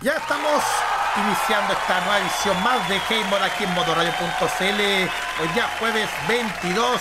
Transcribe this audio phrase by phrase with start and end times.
[0.00, 0.62] Ya estamos
[1.16, 4.80] iniciando esta nueva edición más de K-Mod aquí en modoradio.cl.
[5.42, 7.00] Hoy ya jueves 22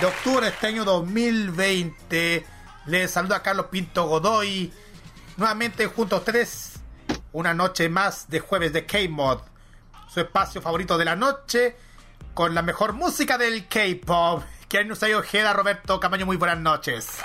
[0.00, 2.46] de octubre de este año 2020.
[2.86, 4.72] Les saluda Carlos Pinto Godoy.
[5.38, 6.74] Nuevamente junto a ustedes,
[7.32, 9.40] una noche más de jueves de K-Mod.
[10.08, 11.76] Su espacio favorito de la noche
[12.32, 14.44] con la mejor música del K-Pop.
[14.86, 17.18] Nos ha Ojeda, Roberto Camaño, muy buenas noches.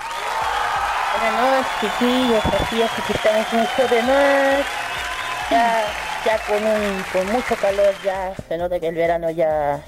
[1.20, 4.85] Buenas noches, chiquillos, es que mucho de más.
[5.52, 5.84] Ya,
[6.26, 9.84] ya con, un, con mucho calor, ya se nota que el verano ya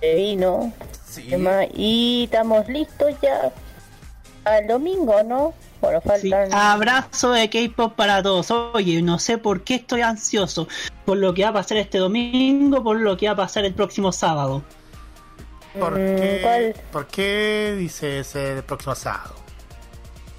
[0.00, 0.72] se vino.
[1.08, 1.28] Sí.
[1.74, 3.50] Y estamos listos ya
[4.44, 5.54] al domingo, ¿no?
[5.80, 6.54] Bueno, Sí, faltan...
[6.54, 8.50] abrazo de K-pop para todos.
[8.50, 10.68] Oye, no sé por qué estoy ansioso.
[11.04, 13.74] Por lo que va a pasar este domingo, por lo que va a pasar el
[13.74, 14.62] próximo sábado.
[15.78, 16.74] ¿Por Mm, qué.
[16.92, 19.34] ¿Por qué dice ese próximo sábado?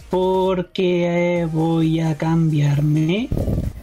[0.10, 3.30] Porque eh, voy a cambiarme.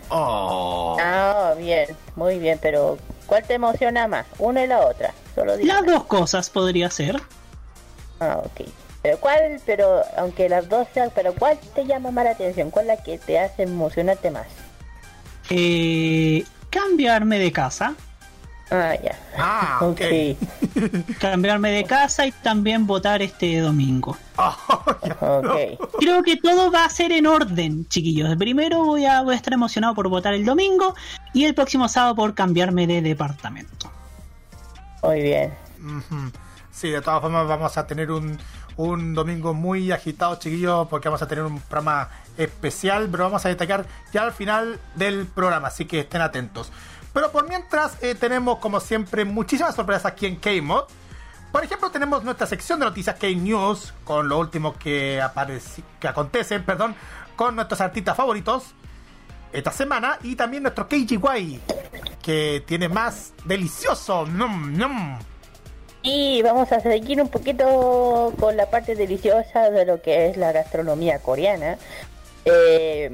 [0.08, 0.96] Oh.
[1.00, 4.26] Ah, bien, muy bien, pero ¿cuál te emociona más?
[4.38, 5.12] Una y la otra.
[5.34, 5.72] Solo digo.
[5.72, 7.20] Las dos cosas podría ser.
[8.20, 8.68] Ah, ok.
[9.02, 12.70] Pero cuál, pero aunque las dos sean, pero ¿cuál te llama más la atención?
[12.70, 14.46] ¿Cuál es la que te hace emocionarte más?
[15.50, 17.94] Eh, cambiarme de casa.
[18.74, 19.16] Ah, ya.
[19.38, 20.00] Ah, ok.
[21.20, 24.16] Cambiarme de casa y también votar este domingo.
[24.36, 24.56] Oh,
[25.06, 25.16] ya.
[25.20, 25.98] Ok.
[26.00, 28.34] Creo que todo va a ser en orden, chiquillos.
[28.36, 30.94] Primero voy a, voy a estar emocionado por votar el domingo
[31.32, 33.90] y el próximo sábado por cambiarme de departamento.
[35.02, 35.54] Muy bien.
[36.72, 38.38] Sí, de todas formas vamos a tener un,
[38.76, 43.48] un domingo muy agitado, chiquillos, porque vamos a tener un programa especial, pero vamos a
[43.48, 46.72] destacar ya al final del programa, así que estén atentos.
[47.14, 50.84] Pero por mientras eh, tenemos, como siempre, muchísimas sorpresas aquí en K-Mod.
[51.52, 56.58] Por ejemplo, tenemos nuestra sección de noticias K-News, con lo último que, aparece, que acontece,
[56.58, 56.96] perdón,
[57.36, 58.74] con nuestros artistas favoritos
[59.52, 61.60] esta semana, y también nuestro KGY,
[62.20, 64.26] que tiene más delicioso.
[64.26, 65.20] Nom, nom.
[66.02, 70.50] Y vamos a seguir un poquito con la parte deliciosa de lo que es la
[70.50, 71.78] gastronomía coreana.
[72.44, 73.12] Eh,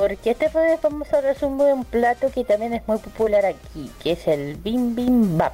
[0.00, 4.12] porque este fue vamos a resumir un plato que también es muy popular aquí, que
[4.12, 5.52] es el bibimbap.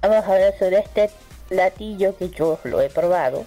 [0.00, 1.10] Vamos a hablar sobre este
[1.48, 3.44] platillo que yo lo he probado.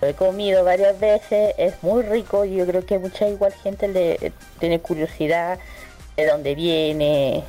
[0.00, 3.88] Lo he comido varias veces, es muy rico y yo creo que mucha igual gente
[3.88, 5.58] le tiene curiosidad
[6.16, 7.42] de dónde viene,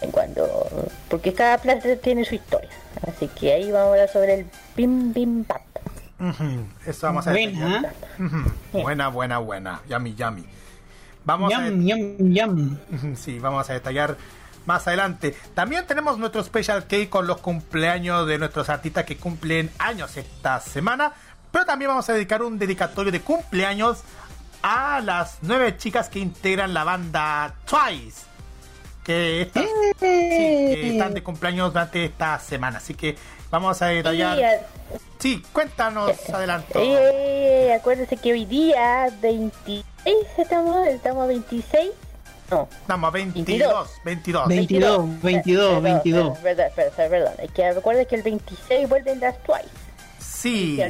[0.00, 0.66] en cuando
[1.10, 2.70] porque cada plato tiene su historia.
[3.06, 5.60] Así que ahí vamos a hablar sobre el bibimbap.
[6.18, 7.92] Ujú, Eso vamos a Buena.
[8.72, 9.82] Buena, buena, buena.
[9.90, 10.61] Yummy, yummy.
[11.24, 11.58] Vamos a
[13.16, 14.16] Sí, vamos a detallar
[14.66, 15.36] más adelante.
[15.54, 20.60] También tenemos nuestro special cake con los cumpleaños de nuestros artistas que cumplen años esta
[20.60, 21.12] semana.
[21.50, 24.02] Pero también vamos a dedicar un dedicatorio de cumpleaños
[24.62, 28.22] a las nueve chicas que integran la banda Twice.
[29.04, 32.78] Que, estas- sí, que están de cumpleaños durante esta semana.
[32.78, 33.16] Así que
[33.52, 34.38] vamos a detallar.
[34.38, 34.60] Y, eh,
[35.20, 36.80] Sí, cuéntanos, adelanto.
[36.82, 39.84] eh, acuérdense que hoy día 26
[40.36, 41.90] estamos, estamos a 26.
[42.50, 44.48] No, Estamos a 22, 22.
[44.48, 46.38] 22, 22, Perdón, 22.
[46.38, 47.32] Perdón, perdón, perdón, perdón.
[47.38, 49.68] Es que recuerden que el 26 vuelven las Twice,
[50.18, 50.82] Sí.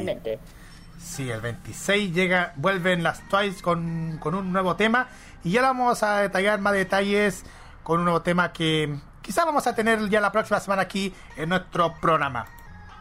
[0.99, 5.09] Sí, el 26 llega, vuelven las Twice con, con un nuevo tema
[5.43, 7.43] y ya vamos a detallar más detalles
[7.83, 11.49] con un nuevo tema que quizá vamos a tener ya la próxima semana aquí en
[11.49, 12.45] nuestro programa.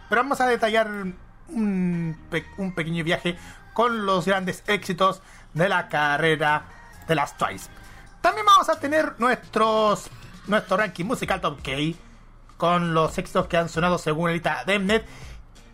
[0.09, 0.89] Pero vamos a detallar
[1.49, 3.37] un, pe- un pequeño viaje
[3.75, 5.21] con los grandes éxitos
[5.53, 7.69] de la carrera de de las Twice.
[8.21, 10.09] También vamos a tener nuestros
[10.47, 11.73] nuestro ranking musical Top K
[12.57, 15.05] con los éxitos que han sonado según Elita Demnet.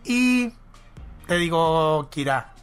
[0.03, 0.51] Y
[1.27, 2.53] te digo, Kira,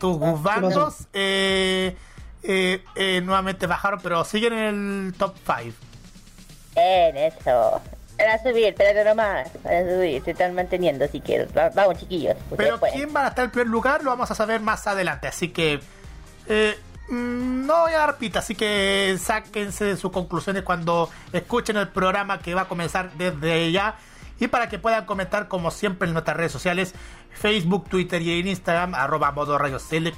[0.00, 1.96] tus ah, bandos eh,
[2.42, 5.76] eh, eh, nuevamente bajaron, pero siguen en el top 5.
[6.78, 7.80] En eso.
[8.16, 9.48] Para subir, espérate nomás.
[9.62, 12.36] Para subir, se están manteniendo, así que vamos, chiquillos.
[12.56, 15.48] Pero quién va a estar en primer lugar lo vamos a saber más adelante, así
[15.50, 15.80] que.
[16.48, 16.78] Eh,
[17.08, 22.40] mm, no voy a dar pita, así que sáquense sus conclusiones cuando escuchen el programa
[22.40, 23.96] que va a comenzar desde ya.
[24.40, 26.94] Y para que puedan comentar, como siempre, en nuestras redes sociales,
[27.32, 29.58] Facebook, Twitter y en Instagram, arroba modo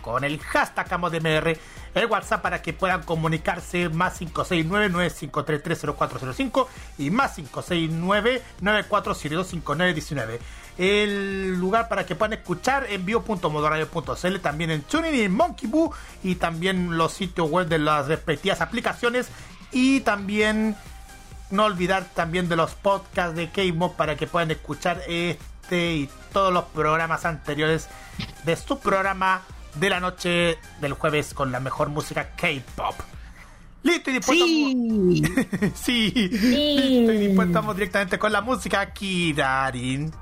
[0.02, 1.56] con el hashtag AMODMR
[1.94, 6.69] el WhatsApp para que puedan comunicarse más 569-9533-0405
[6.99, 10.38] y más 569-9472-5919.
[10.78, 16.37] El lugar para que puedan escuchar envío.modoradio.cl también en TuneIn y en Monkey Boo y
[16.37, 19.28] también los sitios web de las respectivas aplicaciones
[19.72, 20.76] y también
[21.50, 26.52] no olvidar también de los podcasts de K-Mod para que puedan escuchar este y todos
[26.52, 27.88] los programas anteriores
[28.44, 29.43] de su programa
[29.75, 32.94] de la noche del jueves con la mejor música K-pop.
[33.82, 34.44] Listo y dispuesto.
[34.44, 35.23] Sí.
[35.75, 36.31] sí.
[36.31, 37.06] sí.
[37.08, 40.12] Estoy directamente con la música Kirarin.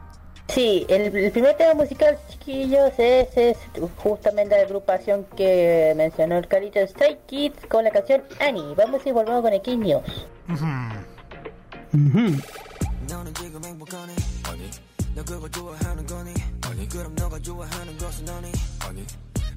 [0.48, 3.58] Sí, el, primer tema musical, chiquillos, es, es,
[3.98, 8.74] justamente la agrupación que mencionó el carito Stray Kids con la canción Annie.
[8.74, 10.26] Vamos y volvemos con el King News.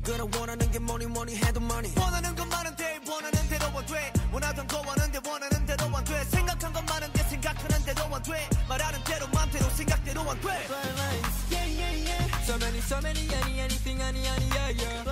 [0.04, 4.78] 그럼 원하는 게 뭐니 뭐니 해도 money 원하는 건 많은데 원하는 대로 안돼 원하던 거
[4.78, 10.48] 원하는데 원하는 대로 안돼 생각한 건 많은데 생각하는 대로 안돼 말하는 대로 맘대로 생각대로 안돼
[11.50, 12.44] yeah, yeah, yeah.
[12.46, 15.02] So many so many any anything any any yeah yeah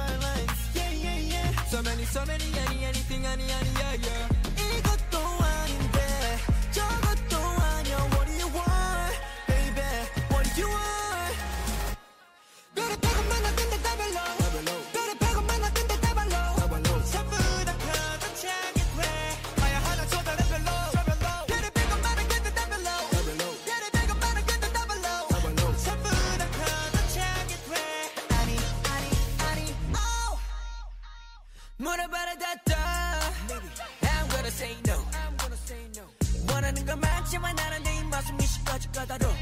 [0.75, 4.38] yeah yeah yeah So many so many any anything any any yeah yeah
[39.08, 39.39] gotta do.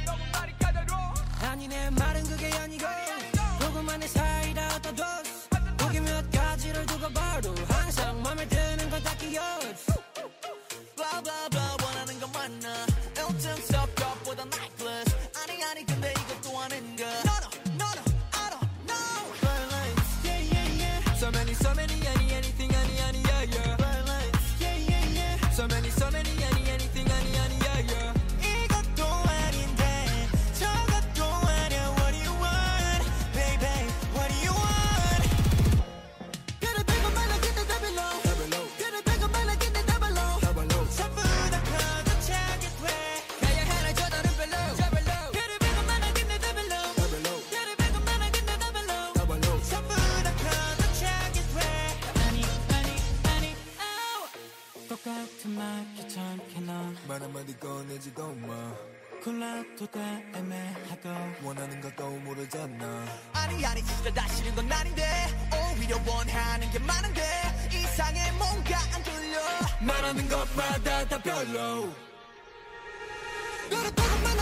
[57.06, 58.74] 말 한마디 꺼내지도 마.
[59.24, 60.00] 골라도 돼
[60.36, 61.10] 애매하고
[61.44, 63.06] 원하는 것도 모르잖아.
[63.34, 65.04] 아니 아니 진짜 다 싫은 건 아닌데.
[65.76, 67.22] 오히려 원하는 게 많은데
[67.72, 68.32] 이상해.
[68.34, 69.40] 뭔가 안 들려.
[69.82, 71.94] 말하는 것마다 다 별로.
[73.70, 74.37] 그렇다고 만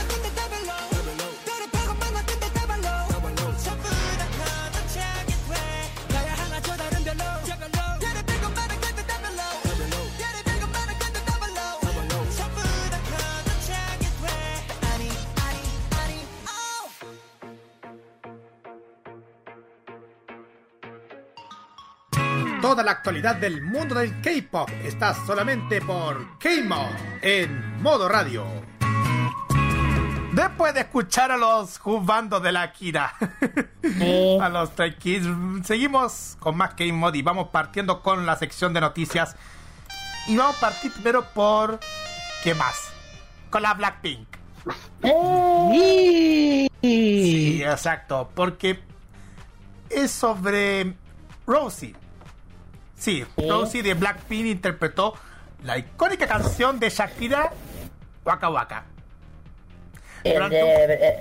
[22.66, 28.44] Toda la actualidad del mundo del K-pop está solamente por K-Mod en modo radio.
[30.34, 33.14] Después de escuchar a los bandos de la Kira,
[34.42, 35.28] a los Stray Kids,
[35.64, 39.36] seguimos con más K-Mod y vamos partiendo con la sección de noticias.
[40.26, 41.80] Y vamos a partir primero por.
[42.44, 42.92] ¿Qué más?
[43.52, 44.28] Con la Blackpink.
[46.82, 48.80] Sí, exacto, porque
[49.92, 50.96] es sobre
[51.46, 51.96] Rosie
[53.06, 55.14] Sí, Rosie de Blackpink interpretó
[55.64, 57.52] la icónica canción de Shakira,
[58.26, 58.86] Waka Waka.
[60.24, 61.20] Eh,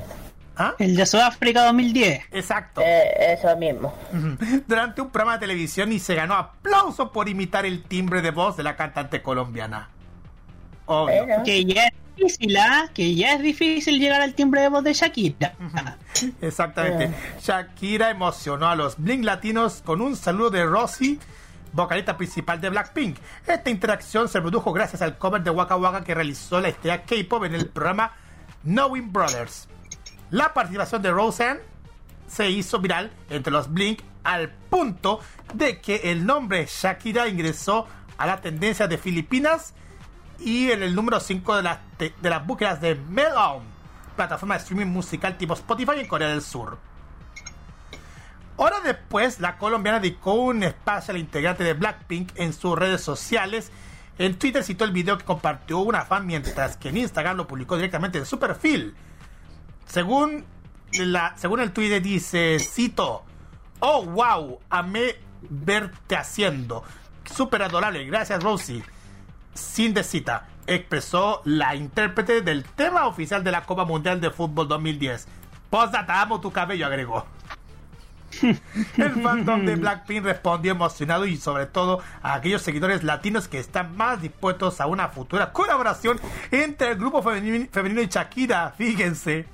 [0.56, 0.74] ¿Ah?
[0.78, 2.22] El de Sudáfrica 2010.
[2.32, 2.80] Exacto.
[2.82, 3.94] Eh, eso mismo.
[4.66, 8.56] Durante un programa de televisión y se ganó aplauso por imitar el timbre de voz
[8.56, 9.90] de la cantante colombiana.
[10.86, 11.42] Obvio.
[11.44, 12.88] Que ya es difícil, ¿ah?
[12.94, 15.52] Que ya es difícil llegar al timbre de voz de Shakira.
[16.40, 17.10] Exactamente.
[17.42, 21.20] Shakira emocionó a los Blink latinos con un saludo de Rosy
[21.74, 23.18] vocalista principal de Blackpink.
[23.46, 27.44] Esta interacción se produjo gracias al cover de Waka Waka que realizó la estrella K-pop
[27.44, 28.12] en el programa
[28.62, 29.68] Knowing Brothers.
[30.30, 31.60] La participación de Roseanne
[32.26, 35.20] se hizo viral entre los Blink al punto
[35.52, 39.74] de que el nombre Shakira ingresó a la tendencia de Filipinas
[40.38, 43.62] y en el número 5 de, las de las búsquedas de Melon,
[44.16, 46.78] plataforma de streaming musical tipo Spotify en Corea del Sur.
[48.56, 53.72] Horas después, la colombiana dedicó un espacio al integrante de Blackpink en sus redes sociales.
[54.16, 57.74] En Twitter citó el video que compartió una fan, mientras que en Instagram lo publicó
[57.74, 58.94] directamente en su perfil.
[59.86, 60.44] Según,
[60.92, 63.24] el Twitter dice, cito,
[63.80, 65.16] oh wow, amé
[65.50, 66.84] verte haciendo.
[67.24, 68.84] Súper adorable, gracias Rosie.
[69.52, 74.68] Sin de cita, expresó la intérprete del tema oficial de la Copa Mundial de Fútbol
[74.68, 75.26] 2010.
[75.70, 77.26] Postdata, amo tu cabello, agregó.
[78.96, 83.96] El fandom de Blackpink respondió emocionado y sobre todo a aquellos seguidores latinos que están
[83.96, 89.46] más dispuestos a una futura colaboración entre el grupo femenino, y Shakira, fíjense.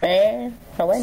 [0.00, 0.52] Eh,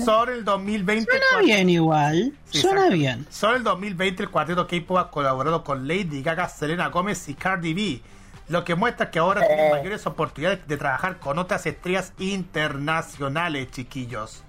[0.05, 1.11] Sobre el 2020.
[1.11, 2.33] Suena bien igual.
[2.45, 3.25] Suena bien.
[3.29, 7.73] Sobre el 2020 el cuarteto K-pop ha colaborado con Lady Gaga, Selena Gomez y Cardi
[7.73, 8.01] B.
[8.47, 9.71] Lo que muestra que ahora tienen eh.
[9.71, 14.44] mayores oportunidades de trabajar con otras estrellas internacionales, chiquillos.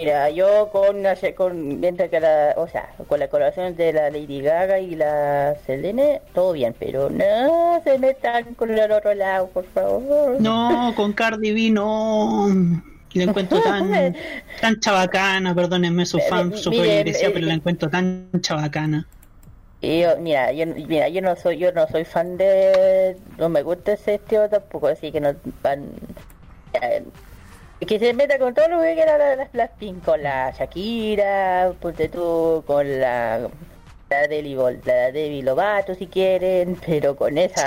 [0.00, 1.02] Mira, yo con,
[1.36, 5.54] con mientras que la, o sea, con la colaboración de la Lady Gaga y la
[5.66, 10.40] Selene, todo bien, pero no se metan con el otro lado, por favor.
[10.40, 12.48] No, con Cardi B no.
[13.12, 14.16] La encuentro tan,
[14.62, 19.06] tan chabacana, perdónenme su fan, su iglesia, pero la encuentro tan chabacana.
[19.82, 23.62] Y yo, mira, yo, mira, yo no soy, yo no soy fan de, no me
[23.62, 25.90] gusta ese estilo tampoco, así que no van,
[27.86, 29.70] que se meta con todo lo que quiera la, la
[30.04, 33.48] con la Shakira, ponte tú, con la
[34.10, 37.64] la la Debbie Lovato si quieren, pero con esa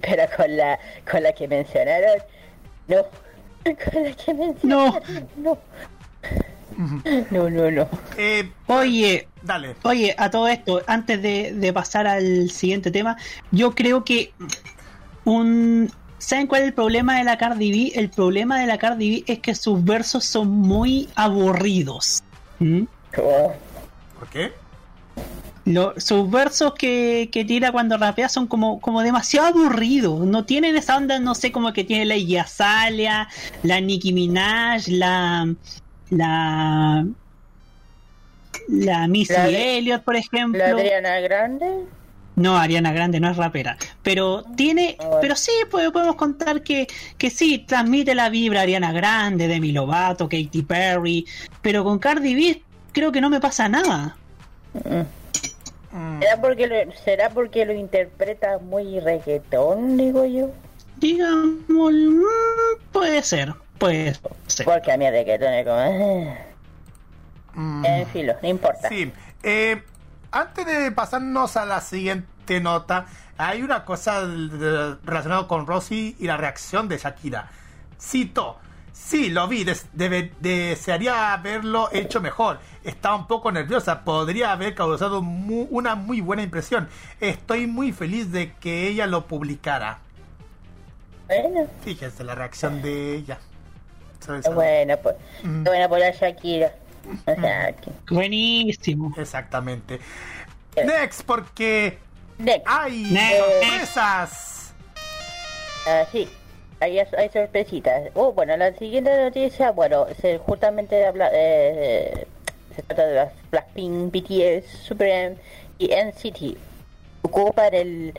[0.00, 2.18] pero con la con la que mencionaron,
[2.88, 3.04] no.
[3.64, 5.58] Con la que mencionaron, no.
[7.30, 7.88] No, no, no.
[8.16, 9.76] Eh, oye, dale.
[9.82, 13.16] Oye, a todo esto, antes de, de pasar al siguiente tema,
[13.50, 14.32] yo creo que
[15.24, 17.98] un ¿Saben cuál es el problema de la Cardi B?
[17.98, 22.22] El problema de la Cardi B es que sus versos son muy aburridos.
[22.60, 22.84] ¿Mm?
[23.12, 24.52] ¿Por qué?
[25.96, 30.20] sus versos que, tira cuando rapea son como, como demasiado aburridos.
[30.20, 33.28] No tienen esa onda, no sé, como que tiene la Yasalia,
[33.64, 35.52] la Nicki Minaj, la.
[36.10, 37.04] La.
[38.68, 40.60] La Missy Elliott, por ejemplo.
[40.60, 41.66] ¿La Adriana Grande?
[42.34, 43.76] No, Ariana Grande no es rapera.
[44.02, 44.96] Pero tiene.
[44.98, 46.86] Ah, pero sí, pues, podemos contar que,
[47.18, 51.26] que sí, transmite la vibra Ariana Grande, Demi Lovato, Katy Perry.
[51.60, 52.62] Pero con Cardi B
[52.92, 54.16] creo que no me pasa nada.
[54.74, 56.20] Mm.
[56.20, 60.50] ¿Será porque lo, ¿Será porque lo interpreta muy reggaetón, digo yo?
[60.96, 62.22] Digamos, mm,
[62.92, 64.14] puede ser, puede
[64.46, 64.64] ser.
[64.64, 65.80] Porque a mí el reggaetón es como...
[65.80, 66.38] Eh.
[67.54, 67.84] Mm.
[67.84, 68.88] En filo, no importa.
[68.88, 69.12] Sí,
[69.42, 69.82] eh,
[70.32, 73.06] antes de pasarnos a la siguiente nota,
[73.38, 74.20] hay una cosa
[75.04, 77.50] relacionada con Rosy y la reacción de Shakira.
[78.00, 78.58] Cito.
[78.92, 79.64] Sí, lo vi,
[80.40, 82.58] desearía haberlo hecho mejor.
[82.84, 86.88] Estaba un poco nerviosa, podría haber causado una muy buena impresión.
[87.20, 89.98] Estoy muy feliz de que ella lo publicara.
[91.26, 91.66] Bueno.
[91.82, 93.38] Fíjense la reacción de ella.
[94.54, 95.64] Bueno, pues, mm.
[95.64, 96.72] bueno, por la Shakira.
[98.10, 99.12] Buenísimo.
[99.16, 100.00] Exactamente.
[100.76, 101.98] Next, porque
[102.38, 102.66] Next.
[102.66, 104.74] hay sorpresas.
[105.86, 106.28] Ah, sí,
[106.80, 108.10] hay, hay sorpresitas.
[108.14, 112.26] Oh, bueno, la siguiente noticia, bueno, se justamente habla, eh,
[112.74, 115.36] se trata de las Blackpink, BTS, Super
[115.78, 116.56] y NCT.
[117.22, 118.14] Ocupan el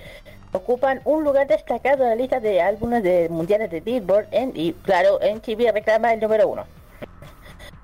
[0.52, 4.74] ocupan un lugar destacado en la lista de álbumes de mundiales de Billboard en, y
[4.74, 6.63] claro, NCT reclama el número uno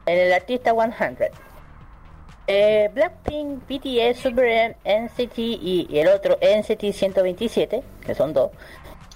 [0.10, 1.18] en el artista 100.
[2.48, 8.50] Eh, Blackpink, BTS, Super NCT y, el otro NCT 127, que son dos,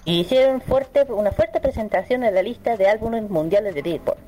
[0.05, 4.19] hicieron fuerte, una fuerte presentación en la lista de álbumes mundiales de Billboard.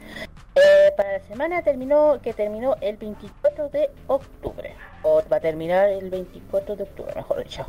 [0.55, 4.73] Eh, para la semana terminó que terminó el 24 de octubre.
[5.03, 7.65] O va a terminar el 24 de octubre, mejor dicho.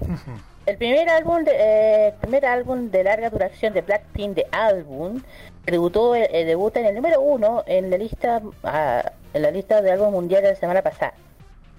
[0.65, 5.21] El primer álbum, de, eh, primer álbum de larga duración de Blackpink de álbum
[5.67, 9.93] debutó, eh, debuta en el número uno en la lista ah, en la lista de
[9.93, 11.15] álbum mundial de la semana pasada.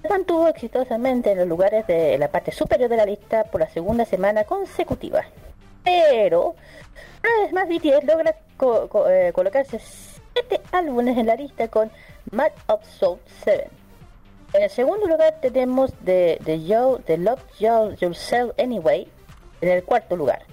[0.01, 3.70] Se mantuvo exitosamente en los lugares de la parte superior de la lista por la
[3.70, 5.25] segunda semana consecutiva.
[5.84, 6.56] Pero
[7.24, 8.36] una vez más BTS logra
[9.10, 11.89] eh, colocarse siete álbumes en la lista con
[12.32, 13.70] Mad of Soul 7.
[14.53, 19.08] En el segundo lugar tenemos The, the, Yo, the Love Yourself Anyway
[19.62, 20.44] en el cuarto lugar.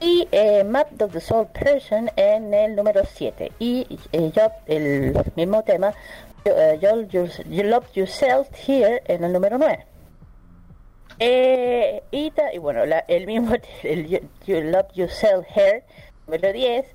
[0.00, 3.52] Y eh, Map of the Soul Person en el número 7.
[3.58, 5.92] Y eh, yo, el mismo tema,
[6.46, 7.28] eh, you,
[7.64, 9.84] Love Yourself Here en el número 9.
[11.18, 14.08] Eh, y, y, bueno, la, el mismo, el
[14.46, 15.84] You Love Yourself Here,
[16.26, 16.86] número 10.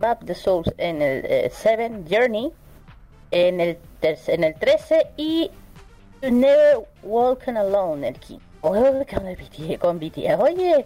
[0.00, 1.84] Map the Souls en el 7.
[1.84, 2.52] Eh, Journey
[3.30, 5.06] en el, en el 13.
[5.16, 5.50] Y
[6.22, 8.48] Never Walking Alone, el 15.
[8.62, 8.74] Oh,
[9.78, 10.40] con BTS.
[10.40, 10.84] Oye,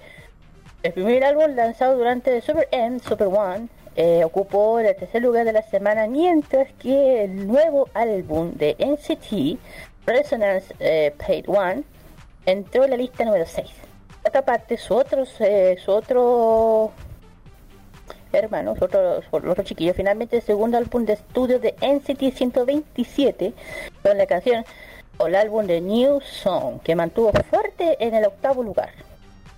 [0.82, 5.52] el primer álbum lanzado durante Super M, Super One, eh, ocupó el tercer lugar de
[5.52, 9.60] la semana, mientras que el nuevo álbum de NCT,
[10.06, 11.84] Resonance eh, Paid One,
[12.46, 13.70] entró en la lista número 6.
[14.22, 16.90] Por otra parte, su otro, eh, su otro
[18.32, 23.52] hermano, su otro, su otro chiquillo, finalmente el segundo álbum de estudio de NCT 127,
[24.02, 24.64] con la canción
[25.18, 29.11] o el álbum de New Song, que mantuvo fuerte en el octavo lugar.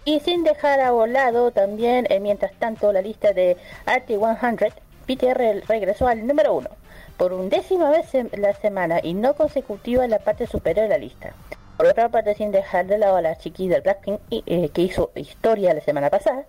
[0.04, 3.56] Y sin dejar a volado también, eh, mientras tanto, la lista de
[3.86, 4.72] RT100,
[5.06, 6.70] Peter regresó al número uno
[7.16, 10.98] por undécima vez en la semana y no consecutiva en la parte superior de la
[10.98, 11.32] lista.
[11.76, 15.10] Por otra parte, sin dejar de lado a la chiquilla del Blackpink eh, que hizo
[15.14, 16.44] historia la semana pasada,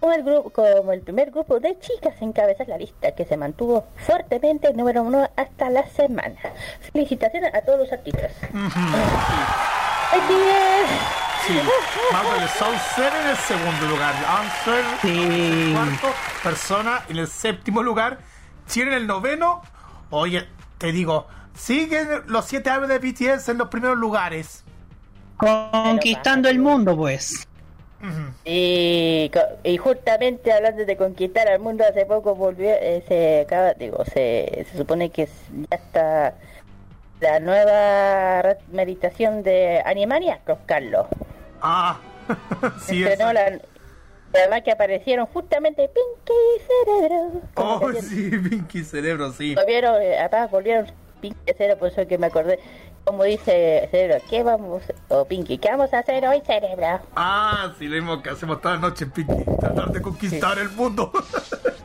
[0.00, 3.84] como el, grupo, como el primer grupo de chicas encabezar la lista, que se mantuvo
[3.96, 6.38] fuertemente el número uno hasta la semana.
[6.92, 8.32] Felicitaciones a todos los artistas.
[11.46, 11.58] Sí,
[12.12, 16.08] Marvel Soul Ser en el segundo lugar, Answer en el cuarto,
[16.42, 18.18] Persona en el séptimo lugar,
[18.68, 19.62] Chile en el noveno.
[20.10, 20.46] Oye,
[20.78, 24.62] te digo, siguen los siete aves de BTS en los primeros lugares.
[25.36, 27.48] Conquistando el mundo, pues.
[28.44, 29.30] Y,
[29.78, 34.76] justamente hablando de conquistar al mundo, hace poco volvió, eh, se acaba, digo, se, se
[34.76, 36.34] supone que ya está
[37.22, 41.06] la nueva meditación de Animaniacos, Carlos.
[41.62, 41.98] Ah,
[42.84, 47.42] sí, además que aparecieron justamente Pinky Cerebro.
[47.54, 49.54] Oh, sí, Pinky Cerebro, sí.
[49.54, 50.86] Volvieron, eh, volvieron
[51.20, 52.58] Pinky Cerebro, por eso que me acordé
[53.04, 57.00] como dice Cerebro, ¿qué vamos, o Pinky, qué vamos a hacer hoy, Cerebro?
[57.16, 61.12] Ah, sí, lo mismo que hacemos toda la noche, Pinky, tratar de conquistar el mundo.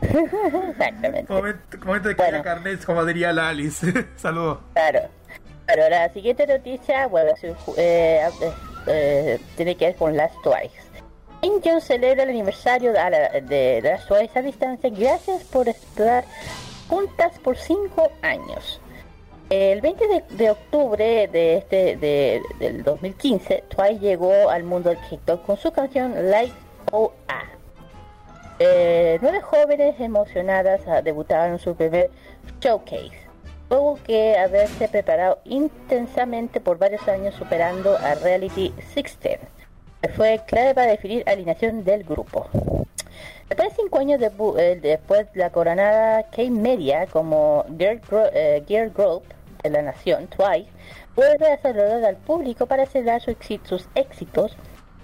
[0.00, 1.32] Exactamente.
[1.32, 2.42] Momento, momento de bueno.
[2.42, 4.08] carnet, como diría la Alice.
[4.16, 4.58] Saludos.
[4.74, 5.17] Claro.
[5.68, 8.52] Pero la siguiente noticia, eh, eh,
[8.86, 10.88] eh, tiene que ver con Last Twice.
[11.42, 16.24] Injun celebra el aniversario de, de, de Last Twice a distancia gracias por estar
[16.88, 18.80] juntas por 5 años.
[19.50, 25.44] El 20 de, octubre de este de, del 2015, Twice llegó al mundo del TikTok
[25.44, 26.52] con su canción Like
[26.92, 27.44] O.A.
[28.58, 32.10] Eh, nueve jóvenes emocionadas debutaron en su primer
[32.60, 33.27] showcase,
[33.70, 39.38] luego que haberse preparado intensamente por varios años superando a Reality 16,
[40.14, 42.46] fue clave para definir alineación del grupo.
[43.48, 48.00] Después de cinco años de, eh, después la coronada K-Media como Girl,
[48.34, 49.22] eh, Girl Group
[49.62, 50.68] de la nación, Twice,
[51.16, 54.56] vuelve a saludar al público para celebrar sus éxitos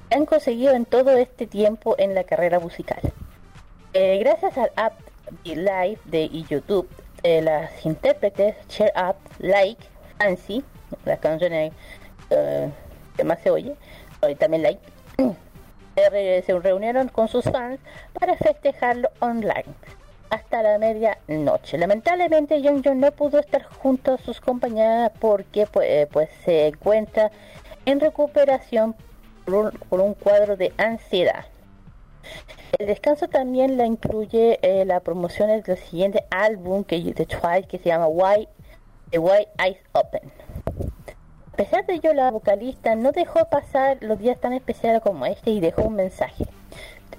[0.08, 3.00] que han conseguido en todo este tiempo en la carrera musical.
[3.94, 4.92] Eh, gracias al app
[5.44, 6.88] Live de YouTube,
[7.24, 9.84] eh, las intérpretes Cheer Up, Like,
[10.18, 10.62] Fancy,
[11.04, 11.72] las canciones
[12.30, 12.70] eh,
[13.16, 13.74] que más se oye,
[14.28, 14.80] y también Like,
[16.46, 17.80] se reunieron con sus fans
[18.12, 19.74] para festejarlo online
[20.30, 21.78] hasta la medianoche.
[21.78, 26.68] Lamentablemente Jung Jung no pudo estar junto a sus compañeras porque pues, eh, pues se
[26.68, 27.30] encuentra
[27.86, 28.94] en recuperación
[29.44, 31.44] por un, cuadro de ansiedad.
[32.78, 37.78] El descanso también la incluye eh, la promoción del siguiente álbum que de Twice que
[37.78, 38.48] se llama Why
[39.10, 40.32] The Why Eyes Open.
[41.52, 45.50] A pesar de ello, la vocalista no dejó pasar los días tan especiales como este
[45.50, 46.46] y dejó un mensaje.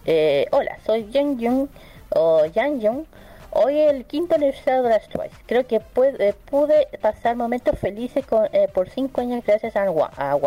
[0.05, 1.69] Eh, hola, soy Jung Jung
[2.09, 3.05] o Yang Jung,
[3.51, 5.35] hoy el quinto aniversario de las Twice.
[5.45, 10.37] Creo que pude, pude pasar momentos felices con, eh, por cinco años gracias a, a.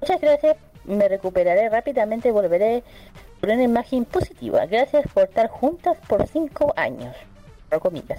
[0.00, 0.56] Muchas gracias,
[0.88, 2.82] me recuperaré rápidamente y volveré
[3.40, 4.66] con una imagen positiva.
[4.66, 7.14] Gracias por estar juntas por cinco años.
[7.80, 8.18] Comillas.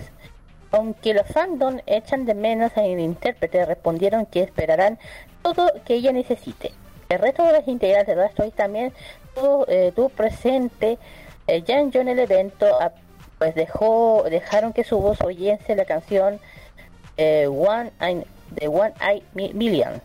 [0.71, 4.99] Aunque los fandom echan de menos a el intérprete, respondieron que esperarán
[5.41, 6.71] todo que ella necesite.
[7.10, 8.93] El resto de las integrantes de Rastroid también
[9.34, 10.99] tuvo, eh, presente
[11.47, 12.67] eh, ya en el evento,
[13.39, 16.39] pues dejó, dejaron que su voz oyese la canción
[17.17, 17.91] eh, One
[18.51, 20.01] de One Eye Million.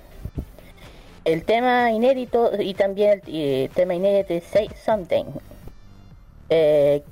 [1.24, 5.24] El tema inédito y también el, tema inédito de Say Something.
[6.50, 7.02] Eh,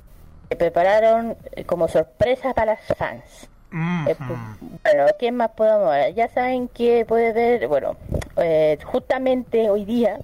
[0.49, 3.49] que prepararon como sorpresa para los fans.
[4.07, 4.15] Eh,
[4.83, 6.13] bueno, ¿qué más podemos ver?
[6.13, 7.95] Ya saben que puede ver, bueno,
[8.37, 10.19] eh, justamente hoy día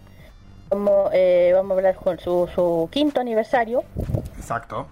[0.70, 1.10] como,
[1.54, 3.84] vamos a hablar con su, su quinto aniversario.
[4.38, 4.86] Exacto.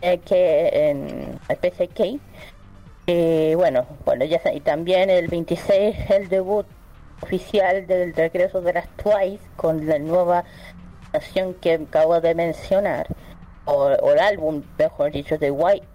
[0.00, 2.18] que en PCK.
[3.06, 6.66] Y bueno, bueno, ya y también el 26 el debut
[7.22, 10.44] oficial del regreso de las Twice con la nueva
[11.12, 13.06] canción que acabo de mencionar
[13.64, 15.86] o, el álbum, mejor dicho, de White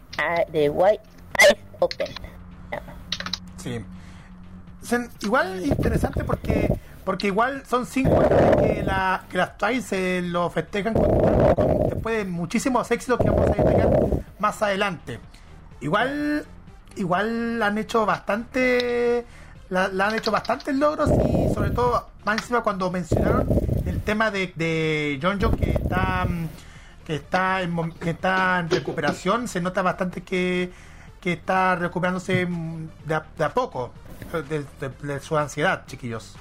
[0.51, 1.03] de White
[1.39, 2.07] Eyes Open.
[3.57, 3.83] Sí.
[5.21, 6.71] igual interesante porque
[7.03, 8.23] porque igual son cinco
[8.59, 10.93] que, la, que las Twice lo festejan
[11.89, 13.89] después de muchísimos éxitos que vamos a detallar
[14.39, 15.19] más adelante.
[15.81, 16.45] Igual
[16.95, 19.25] igual han hecho bastante
[19.69, 23.47] la, han hecho bastantes logros y sobre todo más encima cuando mencionaron
[23.85, 26.27] el tema de, de John John que está
[27.05, 30.71] que está en, que está en recuperación se nota bastante que,
[31.21, 32.47] que está recuperándose
[33.05, 33.91] de a, poco
[34.49, 36.35] de, su ansiedad chiquillos.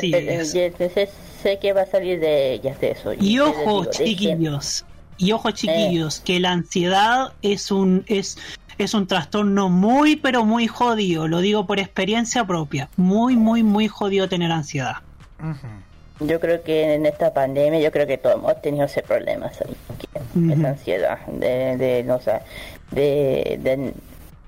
[0.00, 1.10] Y entonces
[1.42, 4.84] sé que va a salir de ellas de eso y, ojo chiquillos
[5.18, 8.38] y ojo chiquillos que la ansiedad es un es
[8.84, 11.28] es un trastorno muy, pero muy jodido.
[11.28, 12.88] Lo digo por experiencia propia.
[12.96, 14.96] Muy, muy, muy jodido tener ansiedad.
[16.20, 20.68] Yo creo que en esta pandemia, yo creo que todos hemos tenido ese problema, esa
[20.68, 22.40] ansiedad, de, de, no sé,
[22.90, 23.94] de, de,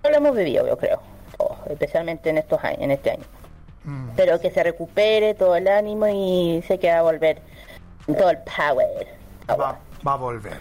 [0.09, 1.01] lo hemos vivido, yo creo,
[1.69, 3.25] especialmente en estos años, en este año.
[4.17, 7.41] Pero que se recupere todo el ánimo y se queda a volver
[8.07, 9.07] todo el power.
[9.49, 10.59] Va, va a volver.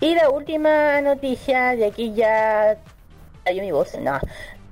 [0.00, 2.76] Y la última noticia, de aquí ya
[3.44, 4.18] cayó mi voz, no.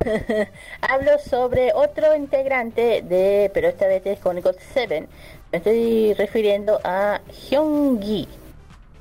[0.81, 5.09] Hablo sobre otro integrante de, pero esta vez es con God 7.
[5.53, 8.29] Me estoy refiriendo a Hyungi.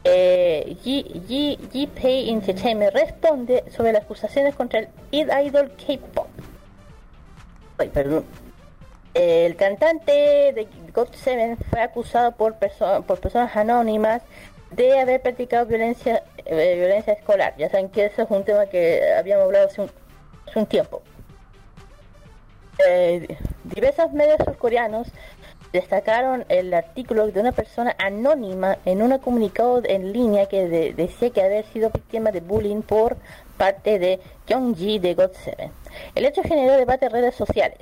[0.04, 6.28] Eh, G, Pay Entertainment responde sobre las acusaciones contra el Idol K-pop.
[7.78, 8.26] Ay, perdón.
[9.14, 14.22] El cantante de God 7 fue acusado por, por personas anónimas
[14.72, 17.56] de haber practicado violencia eh, violencia escolar.
[17.58, 19.82] Ya saben que eso es un tema que habíamos hablado hace
[20.56, 21.02] un, tiempo.
[22.88, 25.08] Eh, diversos medios surcoreanos
[25.72, 31.42] destacaron el artículo de una persona anónima en un comunicado en línea que decía que
[31.42, 33.18] había sido víctima de bullying por
[33.58, 35.72] parte de Kyung-ji de God7.
[36.16, 37.80] El hecho generó debate en redes sociales.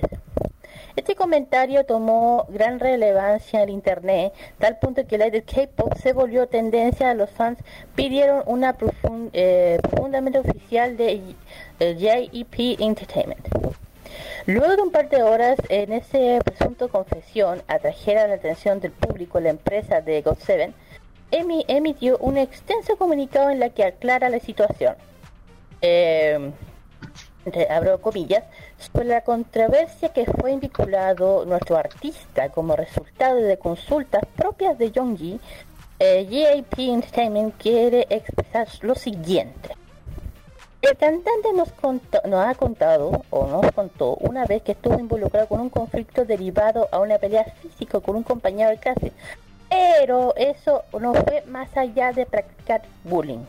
[0.95, 7.13] Este comentario tomó gran relevancia en internet, tal punto que el K-pop se volvió tendencia.
[7.13, 7.60] Los fans
[7.95, 8.75] pidieron una
[9.34, 11.36] eh, profundamente oficial de
[11.80, 13.47] JEP Entertainment.
[14.45, 19.39] Luego de un par de horas en ese presunto confesión atrajera la atención del público,
[19.39, 20.73] la empresa de GOT7
[21.32, 24.95] emitió un extenso comunicado en la que aclara la situación.
[25.82, 26.52] Eh,
[27.69, 28.43] abro comillas,
[28.78, 35.39] sobre la controversia que fue vinculado nuestro artista como resultado de consultas propias de Yongji,
[35.99, 39.75] eh, JAP Entertainment quiere expresar lo siguiente.
[40.82, 41.73] El cantante nos,
[42.25, 46.88] nos ha contado, o nos contó, una vez que estuvo involucrado con un conflicto derivado
[46.93, 49.12] a una pelea física con un compañero de clase,
[49.69, 53.43] pero eso no fue más allá de practicar bullying.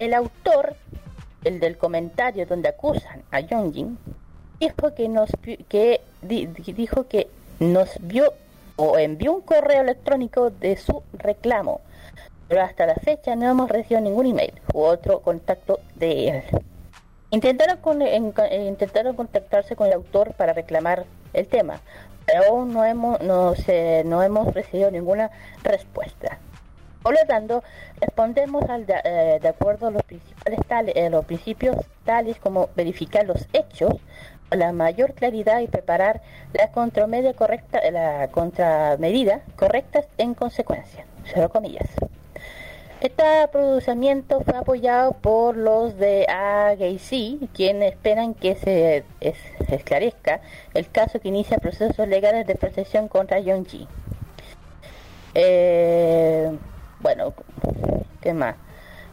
[0.00, 0.74] El autor
[1.44, 3.98] el del comentario donde acusan a Yongjin,
[4.60, 5.30] dijo que nos
[5.68, 7.28] que dijo que
[7.58, 8.32] nos vio
[8.76, 11.80] o envió un correo electrónico de su reclamo,
[12.48, 16.42] pero hasta la fecha no hemos recibido ningún email u otro contacto de él.
[17.30, 21.80] Intentaron, con, intentaron contactarse con el autor para reclamar el tema,
[22.26, 25.30] pero aún no hemos, no, se, no hemos recibido ninguna
[25.62, 26.38] respuesta.
[27.02, 27.62] Por lo tanto,
[28.00, 33.26] respondemos al de, eh, acuerdo a los, principales tales, eh, los principios tales como verificar
[33.26, 33.94] los hechos,
[34.50, 36.20] la mayor claridad y preparar
[36.52, 41.06] la contramedida correcta, la contramedida correctas en consecuencia.
[41.24, 41.88] Cero comillas.
[43.02, 49.02] Este procedimiento fue apoyado por los de AGC, quienes esperan que se,
[49.68, 50.40] esclarezca
[50.72, 53.88] el caso que inicia procesos legales de protección contra Yongji.
[55.34, 56.56] Eh,
[57.02, 57.34] bueno,
[58.20, 58.56] ¿qué más?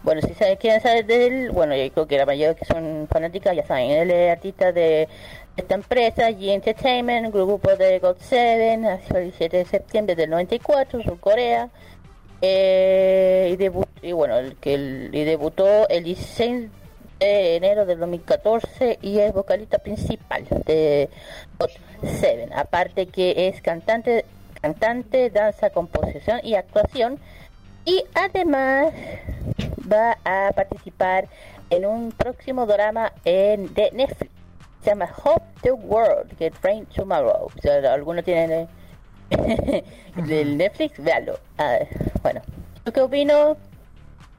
[0.03, 3.07] bueno, si saben, quieren saber de él, bueno, yo creo que la mayoría que son
[3.09, 5.07] fanáticas ya saben, él es artista de
[5.57, 11.03] esta empresa, G Entertainment, grupo de God 7, nació el 17 de septiembre del 94,
[11.03, 11.69] Sur Corea,
[12.41, 14.73] eh, y, y bueno, el que
[15.11, 16.69] y debutó el 16
[17.19, 21.09] de enero del 2014 y es vocalista principal de
[21.59, 21.69] God
[22.01, 24.23] 7, aparte que es cantante,
[24.61, 27.19] cantante, danza, composición y actuación,
[27.85, 28.93] y además
[29.91, 31.27] va a participar
[31.69, 34.31] en un próximo drama en, de Netflix.
[34.83, 37.49] Se llama Hope the World, Get Rain Tomorrow.
[37.61, 38.67] Si alguno tiene
[40.27, 41.39] del Netflix, véalo.
[41.57, 41.79] Ah,
[42.21, 42.41] bueno,
[42.85, 43.57] ¿yo qué opino?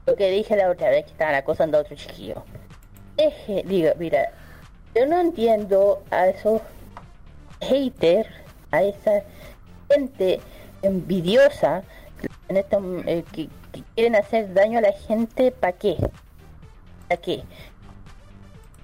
[0.05, 2.43] Lo que dije la otra vez que estaban acosando a otro chiquillo.
[3.17, 4.31] Deje, diga, mira,
[4.95, 6.61] yo no entiendo a esos
[7.61, 8.29] haters,
[8.71, 9.23] a esa
[9.89, 10.41] gente
[10.81, 11.83] envidiosa
[12.47, 13.49] en esto, eh, que,
[13.95, 15.97] quieren hacer daño a la gente, ¿para qué?
[17.07, 17.43] ¿Para qué?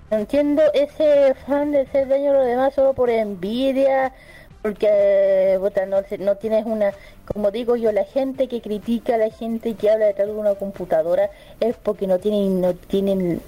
[0.10, 4.14] No entiendo ese fan de hacer daño a los demás solo por envidia,
[4.62, 6.94] porque no, no, tienes una,
[7.26, 10.56] como digo yo, la gente que critica a la gente que habla detrás de una
[10.56, 13.42] computadora es porque no tienen, no tienen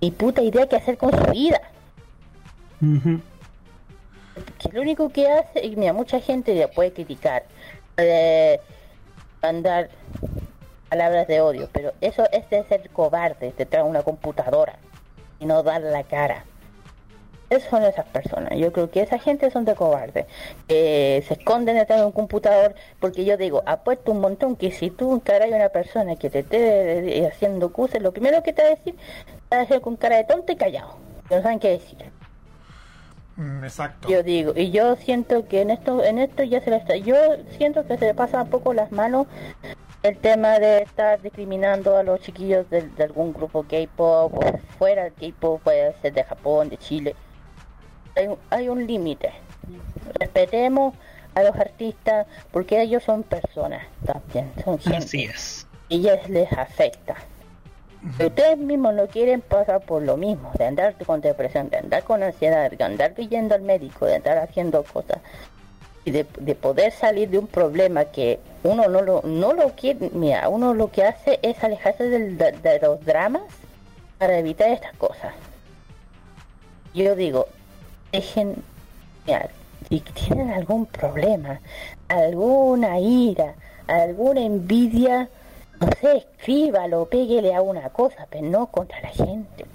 [0.00, 1.60] ni puta idea qué hacer con su vida.
[2.80, 7.44] Que lo único que hace, y mira, mucha gente le puede criticar,
[7.96, 8.60] eh,
[9.42, 9.90] mandar
[10.88, 14.76] palabras de odio, pero eso es de ser cobarde detrás de una computadora
[15.40, 16.44] y no dar la cara.
[17.50, 18.58] Esas son esas personas.
[18.58, 20.26] Yo creo que esa gente son de cobarde.
[20.68, 25.14] se esconden detrás de un computador porque yo digo, apuesto un montón que si tú
[25.14, 28.70] encaras a una persona que te esté haciendo cosas, lo primero que te va a
[28.70, 28.96] decir,
[29.52, 30.96] va a hacer con cara de tonto y callado.
[31.30, 31.98] No saben qué decir.
[33.36, 34.08] Mm, exacto.
[34.08, 37.16] Yo digo, y yo siento que en esto, en esto ya se le está, yo
[37.56, 39.26] siento que se le pasa un poco las manos
[40.02, 45.12] el tema de estar discriminando a los chiquillos de, algún grupo K-pop o fuera del
[45.12, 47.14] K-pop, puede ser de Japón, de Chile.
[48.16, 49.32] Hay, hay un límite.
[50.18, 50.94] Respetemos
[51.34, 55.30] a los artistas porque ellos son personas también, son gente.
[55.88, 57.16] Y ellos les afecta.
[58.04, 62.22] Ustedes mismos no quieren pasar por lo mismo, de andar con depresión, de andar con
[62.22, 65.18] ansiedad, de andar yendo al médico, de andar haciendo cosas,
[66.04, 70.48] y de, poder salir de un problema que uno no lo, no lo quiere, mira,
[70.48, 73.42] uno lo que hace es alejarse de, los dramas
[74.18, 75.32] para evitar estas cosas.
[76.94, 77.46] Yo digo,
[78.10, 78.56] dejen,
[79.26, 79.48] mira,
[79.88, 81.60] si tienen algún problema,
[82.08, 83.54] alguna ira,
[83.86, 85.28] alguna envidia,
[85.82, 89.66] no sé, escríbalo, péguele a una cosa, pero no contra la gente.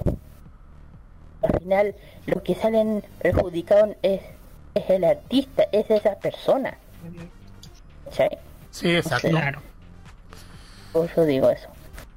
[1.42, 4.22] Al final, lo que salen perjudicados es,
[4.74, 6.78] es el artista, es esa persona.
[8.12, 8.24] ¿Sí?
[8.72, 9.30] Sí, exacto.
[9.30, 9.62] Claro.
[10.94, 11.68] Por eso digo eso.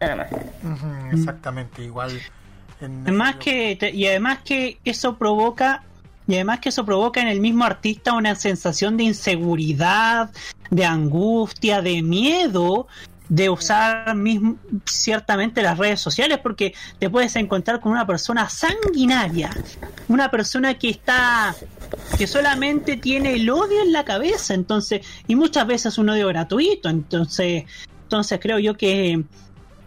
[0.00, 0.30] Nada más.
[1.12, 2.12] exactamente, igual.
[2.80, 5.82] además que, y además que eso provoca
[6.26, 10.30] y además que eso provoca en el mismo artista una sensación de inseguridad,
[10.70, 12.86] de angustia, de miedo
[13.30, 19.50] de usar mismo, ciertamente las redes sociales porque te puedes encontrar con una persona sanguinaria,
[20.08, 21.54] una persona que está
[22.18, 26.88] que solamente tiene el odio en la cabeza, entonces y muchas veces un odio gratuito,
[26.88, 27.64] entonces
[28.02, 29.22] entonces creo yo que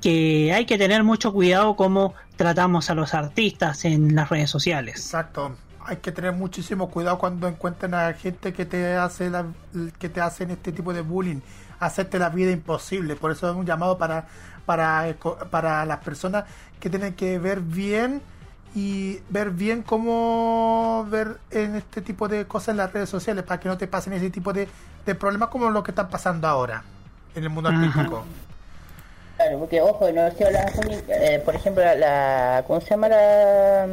[0.01, 4.95] que hay que tener mucho cuidado cómo tratamos a los artistas en las redes sociales.
[4.95, 5.55] Exacto.
[5.85, 9.45] Hay que tener muchísimo cuidado cuando encuentren a gente que te hace la,
[9.99, 11.41] que te hacen este tipo de bullying
[11.85, 13.15] hacerte la vida imposible.
[13.15, 14.25] Por eso es un llamado para,
[14.65, 15.15] para,
[15.49, 16.45] para las personas
[16.79, 18.21] que tienen que ver bien
[18.75, 23.59] y ver bien cómo ver en este tipo de cosas en las redes sociales para
[23.59, 24.67] que no te pasen ese tipo de,
[25.05, 26.83] de problemas como lo que están pasando ahora
[27.35, 28.23] en el mundo artístico.
[29.37, 33.87] Claro, porque ojo, no eh, por ejemplo, la, ¿cómo se llama la,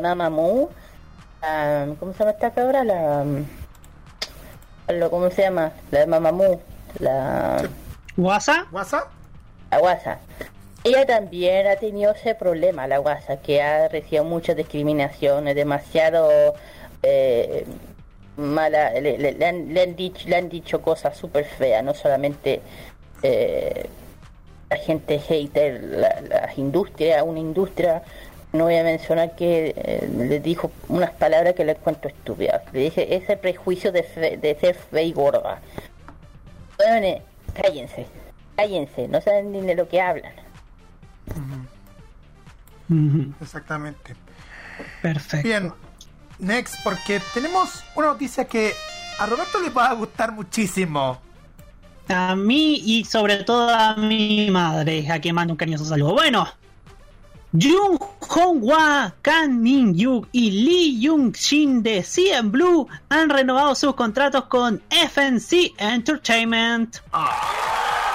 [0.00, 0.70] la Mamamoo?
[1.98, 2.84] ¿Cómo se llama esta cabra?
[2.84, 3.24] La,
[5.10, 5.72] ¿cómo se llama?
[5.90, 6.60] La de Mamamoo
[7.00, 7.68] la
[8.16, 8.66] ¿Guasa?
[8.70, 9.08] ¿Guasa?
[9.70, 10.18] La Guasa.
[10.84, 16.54] Ella también ha tenido ese problema, la Guasa, que ha recibido muchas discriminaciones, demasiado
[17.02, 17.64] eh,
[18.36, 22.60] mala, le, han, dicho, le han dicho cosas súper feas, no solamente
[23.22, 23.86] eh,
[24.70, 28.02] la gente hater, la, las industrias, una industria,
[28.52, 32.62] no voy a mencionar que eh, le dijo unas palabras que le cuento estúpidas.
[32.72, 34.02] Le dije ese prejuicio de,
[34.40, 35.60] de ser fe y gorda
[36.76, 38.06] cállense,
[38.56, 40.32] cállense, no saben ni de lo que hablan.
[43.40, 44.14] Exactamente.
[45.02, 45.48] Perfecto.
[45.48, 45.72] Bien,
[46.38, 48.72] next, porque tenemos una noticia que
[49.18, 51.20] a Roberto le va a gustar muchísimo.
[52.08, 56.12] A mí y sobre todo a mi madre, a quien mando un cariñoso saludo.
[56.12, 56.46] Bueno,
[57.56, 64.82] Jung Hong-hwa, Kan Min-yuk y Lee Jung-shin de CN Blue han renovado sus contratos con
[64.90, 66.96] FNC Entertainment.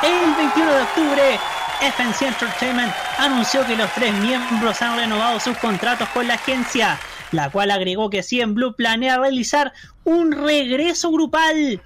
[0.04, 1.40] El 21 de octubre,
[1.80, 7.00] FNC Entertainment anunció que los tres miembros han renovado sus contratos con la agencia,
[7.32, 9.72] la cual agregó que CN Blue planea realizar
[10.04, 11.82] un regreso grupal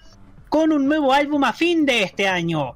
[0.50, 2.74] con un nuevo álbum a fin de este año.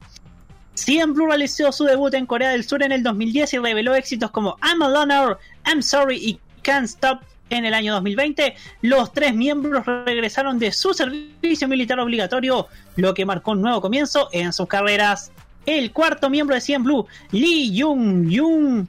[0.77, 4.29] CM Blue realizó su debut en Corea del Sur en el 2010 y reveló éxitos
[4.29, 8.55] como I'm a Loner, I'm Sorry y Can't Stop en el año 2020.
[8.83, 14.29] Los tres miembros regresaron de su servicio militar obligatorio, lo que marcó un nuevo comienzo
[14.31, 15.31] en sus carreras.
[15.65, 18.85] El cuarto miembro de CM Blue, Lee Jung Jung,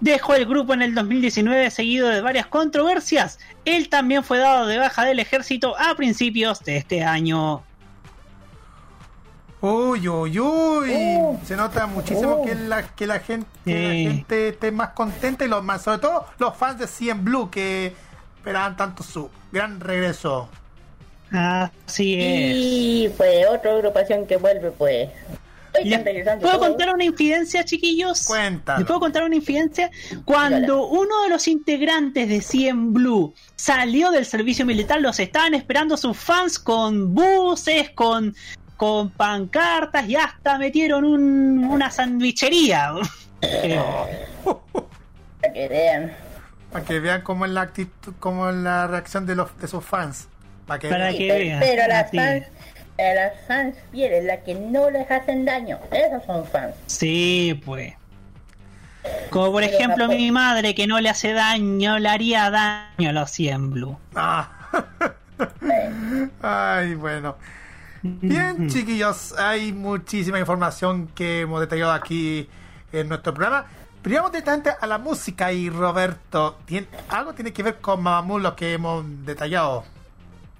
[0.00, 3.38] dejó el grupo en el 2019 seguido de varias controversias.
[3.66, 7.65] Él también fue dado de baja del ejército a principios de este año.
[9.60, 10.90] Uy, uy, uy.
[11.18, 11.40] Oh.
[11.44, 12.68] Se nota muchísimo que, oh.
[12.68, 16.56] la, que, la, gente, la gente esté más contenta y los más, sobre todo los
[16.56, 17.92] fans de CM Blue que
[18.36, 20.48] esperaban tanto su gran regreso.
[21.32, 22.56] Así es.
[22.56, 25.08] Y fue otra agrupación que vuelve, pues.
[26.40, 28.24] ¿Puedo contar una infidencia, chiquillos?
[28.24, 28.84] Cuéntame.
[28.84, 29.90] puedo contar una infidencia?
[30.24, 35.96] Cuando uno de los integrantes de CM Blue salió del servicio militar, los estaban esperando
[35.96, 38.34] sus fans con buses, con
[38.76, 42.92] con pancartas y hasta metieron un, una sandwichería.
[45.40, 46.12] Para que vean.
[46.72, 49.84] Para que vean cómo es la actitud, cómo es la reacción de los de sus
[49.84, 50.28] fans.
[50.66, 51.60] Para que, vean.
[51.60, 52.46] Pero las fans,
[52.98, 55.78] las fans quieren la que no les hacen daño.
[55.90, 56.74] Esos son fans.
[56.86, 57.94] Sí, pues.
[59.30, 63.30] Como por ejemplo mi madre que no le hace daño, le haría daño a los
[63.30, 63.98] 100 Blue.
[64.14, 64.50] Ah.
[66.42, 67.36] Ay, bueno.
[68.20, 72.48] Bien, chiquillos, hay muchísima información que hemos detallado aquí
[72.92, 73.66] en nuestro programa.
[74.02, 78.38] Pero vamos directamente a la música y Roberto, ¿tiene, ¿algo tiene que ver con Mamamoo
[78.38, 79.84] lo que hemos detallado?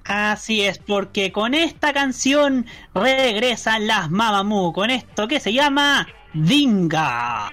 [0.04, 7.52] Así es, porque con esta canción regresan las Mamamoo, con esto que se llama Dinga.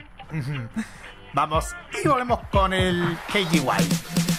[1.34, 4.33] Vamos y volvemos con el KGY.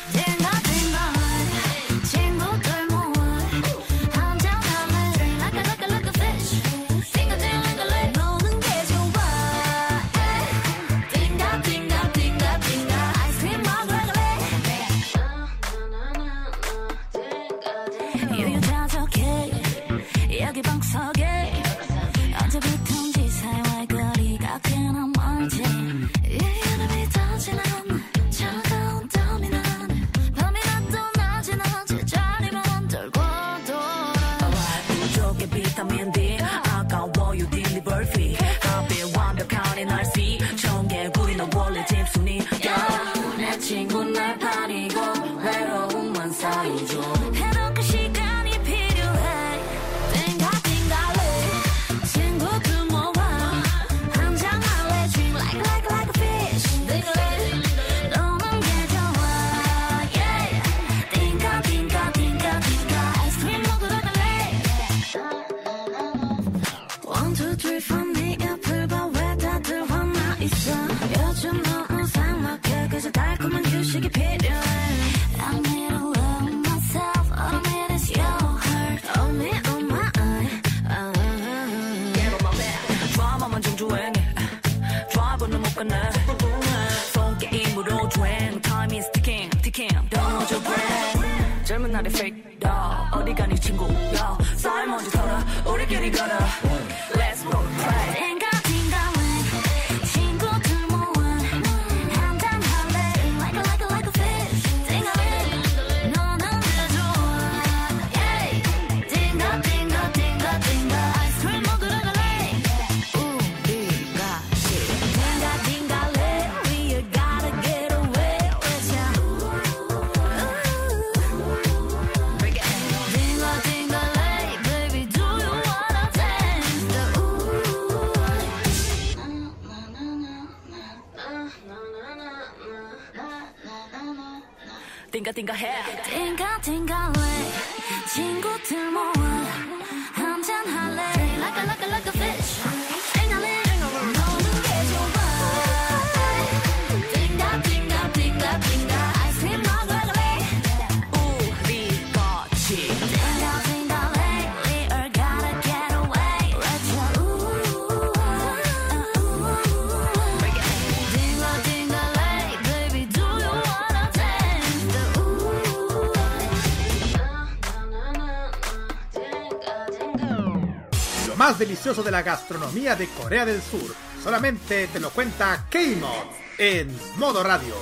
[171.85, 173.95] Delicioso de la gastronomía de Corea del Sur.
[174.23, 177.75] Solamente te lo cuenta K-Mod en modo radio.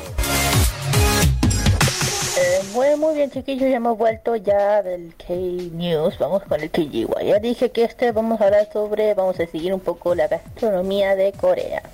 [2.37, 7.07] Eh, muy, muy bien chiquillos, ya hemos vuelto ya del K-News, vamos con el KGY.
[7.27, 11.15] Ya dije que este vamos a hablar sobre, vamos a seguir un poco la gastronomía
[11.15, 11.85] de Corea.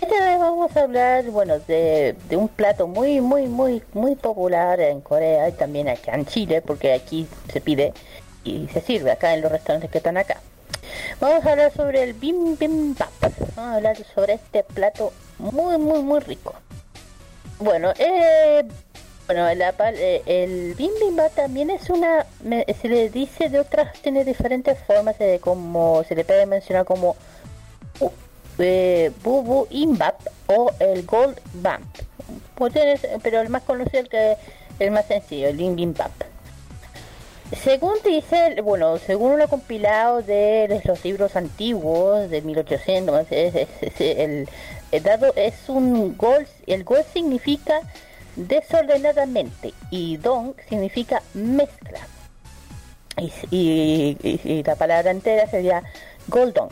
[0.00, 4.80] Esta vez vamos a hablar, bueno, de, de un plato muy, muy, muy, muy popular
[4.80, 7.92] en Corea y también acá en Chile, porque aquí se pide
[8.42, 10.40] y se sirve acá en los restaurantes que están acá.
[11.20, 13.10] Vamos a hablar sobre el bibimbap.
[13.20, 16.54] Vamos a hablar sobre este plato muy, muy, muy rico.
[17.58, 18.64] Bueno, eh,
[19.26, 22.24] bueno, la, eh, el bibimbap también es una,
[22.80, 27.16] se le dice de otras, tiene diferentes formas de como se le puede mencionar como
[28.00, 28.10] uh,
[28.58, 31.84] eh, bubu imbap o el gold bump.
[33.22, 34.36] Pero el más conocido, el que
[34.78, 36.12] el más sencillo, el bibimbap.
[37.56, 44.48] Según dice, bueno, según lo compilado de los libros antiguos de 1800, el,
[45.02, 47.80] dado es un gol, el gol significa
[48.36, 52.00] desordenadamente y don significa mezcla.
[53.50, 55.82] Y, la palabra entera sería
[56.28, 56.68] goldon.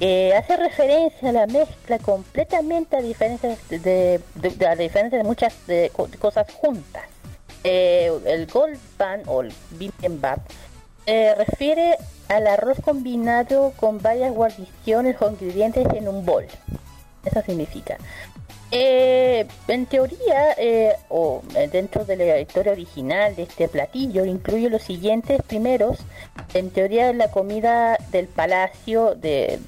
[0.00, 4.20] Eh, hace referencia a la mezcla completamente a diferencias de,
[4.68, 5.54] a diferencia de muchas
[6.18, 7.11] cosas juntas.
[7.64, 10.40] Eh, el gold pan o el bibimbap
[11.06, 11.96] eh, refiere
[12.28, 16.46] al arroz combinado con varias guarniciones o ingredientes en un bol.
[17.24, 17.98] Eso significa.
[18.74, 20.56] Eh, en teoría,
[21.10, 25.98] o dentro de la historia original de este platillo, incluye los siguientes primeros.
[26.54, 29.60] En teoría, la comida del palacio, de,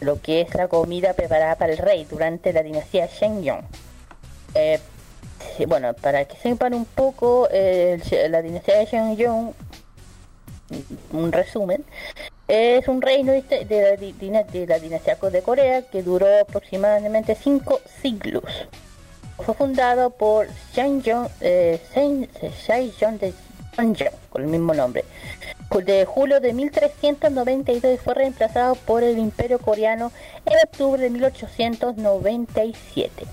[0.00, 3.08] lo que es la comida preparada para el rey durante la dinastía
[5.66, 9.54] Bueno, para que sepan un poco, la dinastía de Shenyong,
[11.12, 11.84] un resumen,
[12.48, 18.44] es un reino de, la, de la dinastía de Corea que duró aproximadamente cinco siglos.
[19.38, 21.80] Fue fundado por Shenyong, eh,
[23.18, 23.34] de
[24.30, 25.04] con el mismo nombre.
[25.84, 30.10] De julio de 1392 fue reemplazado por el Imperio Coreano
[30.46, 33.26] en octubre de 1897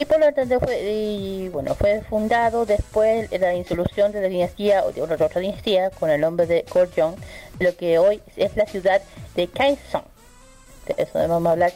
[0.00, 4.28] y por lo tanto fue, y, bueno, fue fundado después de la insolución de la
[4.28, 7.16] dinastía o de otra, dinastía con el nombre de Goryeo,
[7.58, 9.02] lo que hoy es la ciudad
[9.36, 10.04] de Kaesong.
[10.86, 11.72] De eso vamos a hablar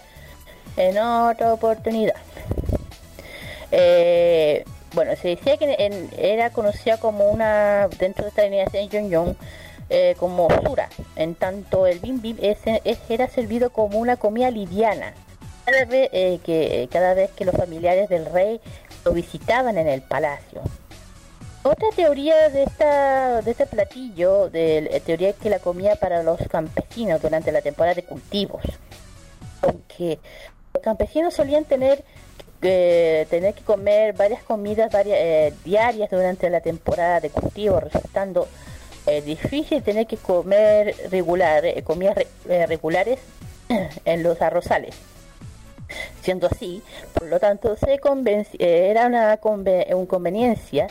[0.78, 2.14] en otra oportunidad.
[3.70, 4.64] Eh,
[4.94, 9.36] bueno, se decía que era conocida como una, dentro de esta dinastía de Yongyong,
[9.90, 15.12] eh, como Sura, en tanto el Bim Bim era servido como una comida liviana
[15.64, 18.60] cada vez, eh, que, cada vez que los familiares del rey
[19.04, 20.62] lo visitaban en el palacio.
[21.62, 27.22] Otra teoría de esta este platillo, de la teoría que la comida para los campesinos
[27.22, 28.62] durante la temporada de cultivos.
[29.62, 30.18] Aunque
[30.74, 32.04] los campesinos solían tener
[32.60, 38.48] eh, tener que comer varias comidas eh, diarias durante la temporada de cultivo, resultando
[39.26, 43.20] difícil tener que comer regular, comidas regulares
[44.06, 44.94] en los arrozales.
[46.22, 46.82] Siendo así,
[47.12, 50.88] por lo tanto, se eh, era una conveniencia.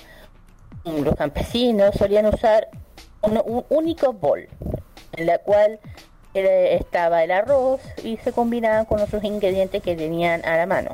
[0.85, 2.67] Los campesinos solían usar
[3.21, 4.47] un, único bol,
[5.13, 5.79] en la cual
[6.33, 10.93] estaba el arroz y se combinaban con otros ingredientes que tenían a la mano.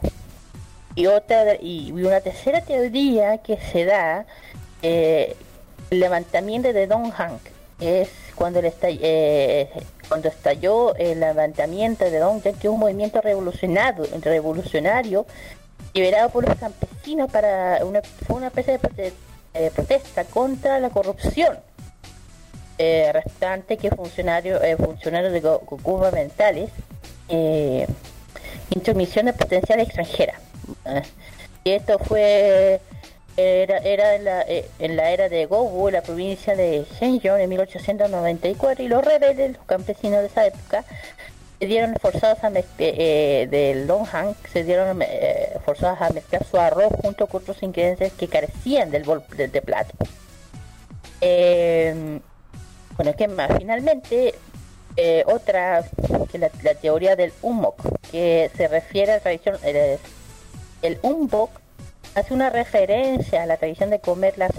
[0.95, 4.25] Y otra y una tercera teoría que se da
[4.81, 5.35] eh,
[5.89, 7.41] el levantamiento de Don Hank
[7.79, 9.69] es cuando, eh,
[10.10, 15.26] cuando estalló el levantamiento de Don que es un movimiento revolucionario, revolucionario
[15.93, 19.14] liberado por los campesinos para una, fue una especie de
[19.53, 21.57] eh, protesta contra la corrupción
[22.82, 26.70] eh, restante que funcionarios eh, funcionarios de gubernamentales
[27.28, 27.86] eh,
[28.70, 30.39] intromisiones potenciales extranjeras.
[31.66, 32.80] Y esto fue
[33.39, 37.49] era, era en, la, eh, en la era de Gobu, la provincia de Shenyang, en
[37.49, 40.83] 1894, y los rebeldes, los campesinos de esa época,
[41.59, 46.91] se dieron forzados a eh, del Longhang, se dieron eh, forzados a mezclar su arroz
[47.01, 49.93] junto con otros ingredientes que carecían del bol de, plato.
[51.21, 52.19] Eh,
[52.95, 53.51] bueno, ¿qué más?
[53.57, 54.35] Finalmente,
[54.95, 55.83] eh, otra,
[56.31, 59.57] que la, teoría del Umok, que se refiere a la tradición,
[60.81, 61.59] el Umok
[62.20, 64.51] hace una referencia a la tradición de comer las,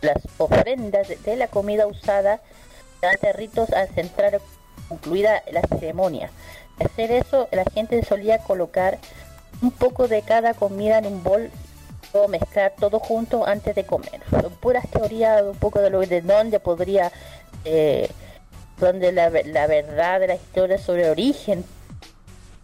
[0.00, 2.40] las ofrendas de, la comida usada
[3.00, 4.40] durante ritos ancestral
[4.90, 6.30] incluida la ceremonia.
[6.78, 8.98] Al hacer eso, la gente solía colocar
[9.60, 11.50] un poco de cada comida en un bol
[12.12, 14.20] o mezclar todo junto antes de comer.
[14.30, 17.12] Son puras teorías un poco de lo de dónde podría
[17.64, 18.08] eh,
[18.78, 21.64] donde la, la verdad de la historia sobre el origen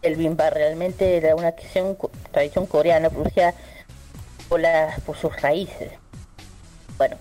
[0.01, 1.97] del bimbap realmente era una tradición,
[2.31, 3.55] tradición coreana producida
[4.49, 5.93] por, las por sus raíces.
[6.99, 7.17] Bueno,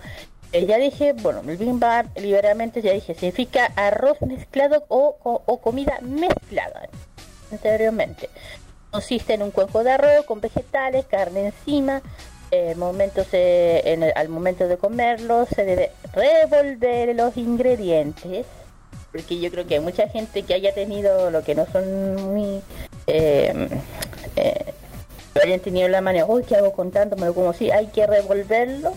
[0.51, 5.61] eh, ya dije, bueno, el bimbap liberalmente ya dije, significa arroz mezclado o, o- o
[5.61, 6.89] comida mezclada
[7.51, 8.29] anteriormente.
[8.91, 12.01] Consiste en un cuenco de arroz con vegetales, carne encima.
[12.55, 18.45] eh, momentos, eh, en el- al momento de comerlo se debe revolver los ingredientes.
[19.11, 22.61] Porque yo creo que hay mucha gente que haya tenido lo que no son muy...
[25.33, 27.15] Tenido en la manera, uy, ¿qué hago con tanto?
[27.15, 28.93] Me lo como si hay que revolverlo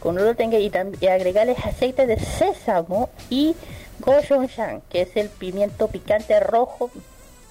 [0.00, 0.70] cuando lo tenga y,
[1.00, 3.56] y agregarles aceite de sésamo y
[4.00, 6.90] gochujang, que es el pimiento picante rojo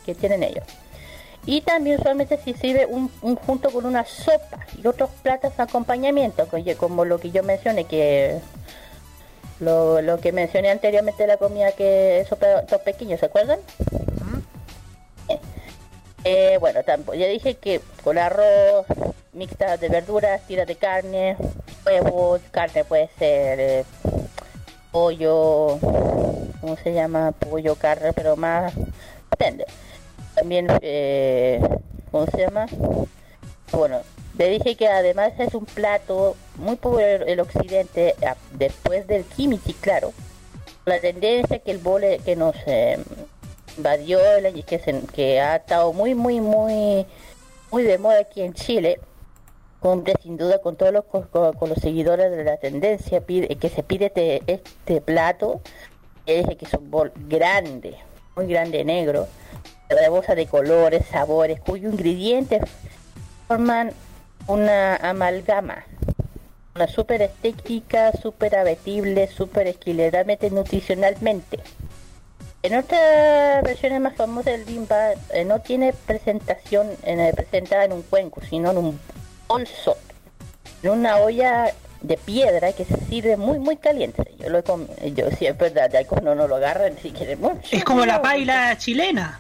[0.06, 0.64] que tienen ellos.
[1.46, 5.64] Y también usualmente se sirve un, un junto con una sopa y otros platos de
[5.64, 8.40] acompañamiento, como lo que yo mencioné, que
[9.60, 13.60] lo, lo que mencioné anteriormente de la comida que esos platos pequeños, ¿se acuerdan?
[16.26, 18.86] Eh, bueno, tampoco, ya dije que con arroz,
[19.34, 21.36] mixta de verduras, tiras de carne,
[21.86, 23.86] huevos, carne puede ser eh,
[24.92, 25.80] pollo,
[26.62, 27.34] ¿cómo se llama?
[27.34, 28.74] Pollo, carne, pero más,
[29.32, 29.66] depende.
[30.36, 31.60] También, eh,
[32.12, 32.68] ¿cómo se llama?
[33.72, 34.00] Bueno,
[34.38, 39.74] le dije que además es un plato muy popular el occidente, a- después del kimchi,
[39.74, 40.14] claro.
[40.86, 42.56] La tendencia que el bole que nos
[43.74, 47.06] eh, invadió la- y que, se- que ha estado muy, muy, muy,
[47.72, 49.00] muy de moda aquí en Chile,
[49.80, 53.70] cumple sin duda con todos los, con, con los seguidores de la tendencia pide, que
[53.70, 55.62] se pide este, este plato.
[56.26, 57.96] Le dije que es un bol grande,
[58.36, 59.28] muy grande negro,
[59.90, 62.62] rebosa de colores, sabores, cuyos ingredientes
[63.48, 63.92] forman
[64.48, 65.84] una amalgama.
[66.76, 71.60] Una súper estética, súper abetible, súper equilibradamente nutricionalmente.
[72.64, 77.92] En otras versiones más famosas del bimbap eh, no tiene presentación en, eh, presentada en
[77.92, 79.00] un cuenco, sino en un
[79.50, 79.98] bolso,
[80.82, 84.24] en una olla de piedra que se sirve muy muy caliente.
[84.40, 87.42] Yo lo he comido, yo sí es verdad, ya cuando no lo agarran si quieren
[87.42, 87.60] mucho.
[87.72, 89.40] Es como la paila chilena.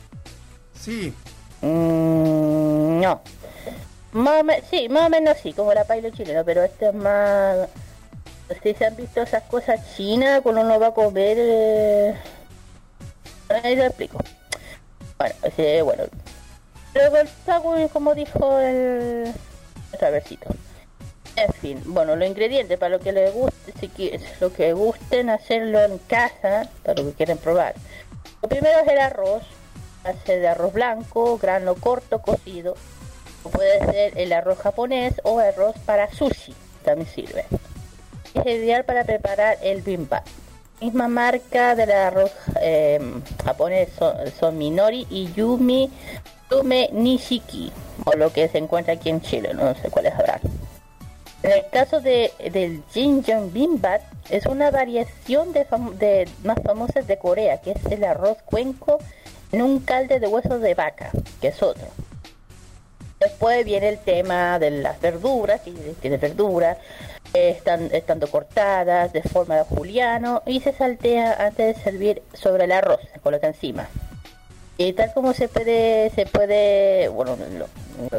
[0.80, 1.14] Sí,
[1.62, 3.22] Mm, no.
[4.12, 6.94] Más o me- sí, más o menos sí, como la paila chilena, pero este es
[6.94, 7.70] más...
[8.50, 11.38] Ustedes han visto esas cosas chinas cuando uno va a comer...
[11.40, 12.16] Eh...
[13.64, 14.20] Ahí lo explico.
[15.18, 16.04] Bueno, ese, bueno.
[16.94, 19.34] Luego el como dijo el...
[19.94, 20.50] Otra versito.
[21.36, 25.32] En fin, bueno, los ingredientes para lo que les guste, si quieren, lo que gusten
[25.32, 27.74] hacerlo en casa, para lo que quieren probar.
[28.42, 29.44] Lo primero es el arroz,
[30.04, 32.76] base de arroz blanco, grano corto, cocido.
[33.52, 37.46] Puede ser el arroz japonés o arroz para sushi, también sirve.
[38.36, 40.26] Es ideal para preparar el bimbap.
[40.84, 43.00] Misma marca del arroz eh,
[43.46, 45.90] japonés son, son Minori y Yumi
[46.52, 47.72] Yume Nishiki,
[48.04, 50.42] o lo que se encuentra aquí en Chile, no sé cuáles habrá.
[51.42, 57.08] En el caso de, del Jinjang Bimbap, es una variación de, fam- de más famosas
[57.08, 59.00] de Corea, que es el arroz cuenco
[59.54, 61.88] en un caldo de huesos de vaca, que es otro.
[63.22, 65.72] Después viene el tema de las verduras, que
[66.02, 66.82] tiene verduras, eh,
[67.34, 72.72] están estando cortadas de forma de juliano y se saltea antes de servir sobre el
[72.72, 73.88] arroz, se coloca encima.
[74.78, 77.38] Y tal como se puede, se puede, bueno,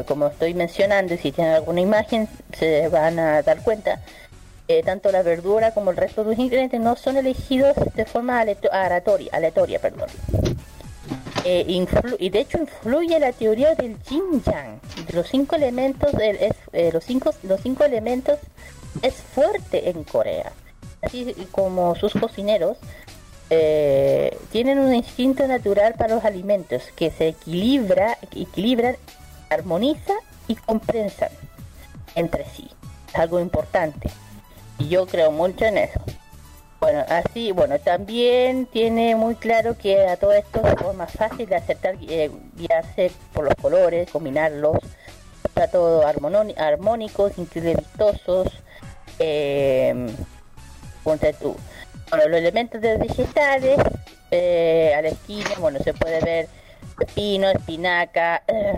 [0.07, 3.99] como estoy mencionando, si tienen alguna imagen, se van a dar cuenta,
[4.67, 8.39] eh, tanto la verdura como el resto de los ingredientes no son elegidos de forma
[8.41, 10.09] aleato- aleatoria, aleatoria perdón.
[11.43, 11.65] Eh,
[12.19, 16.53] y de hecho influye la teoría del yin yang de los cinco elementos del- es,
[16.73, 18.39] eh, los cinco los cinco elementos
[19.01, 20.51] es fuerte en Corea.
[21.01, 22.77] Así como sus cocineros
[23.49, 28.97] eh, tienen un instinto natural para los alimentos que se equilibra equilibran
[29.49, 30.13] armoniza
[30.47, 31.29] y comprensan
[32.15, 32.67] entre sí.
[33.13, 34.09] Es algo importante.
[34.79, 35.99] Y yo creo mucho en eso.
[36.79, 41.55] Bueno, así, bueno, también tiene muy claro que a todo esto es forma fácil de
[41.55, 44.77] aceptar eh, guiarse por los colores, combinarlos,
[45.53, 48.49] platos armonó- armónicos, inclusive vistosos,
[49.19, 50.07] eh,
[51.39, 51.55] tú.
[52.09, 53.77] Bueno, los elementos de vegetales,
[54.31, 56.47] eh, a la esquina, bueno, se puede ver
[56.97, 58.73] pepino, espinaca, eh,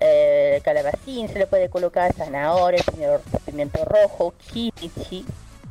[0.00, 2.82] eh, calabacín, se le puede colocar zanahoria,
[3.44, 5.24] pimiento, rojo, kimchi,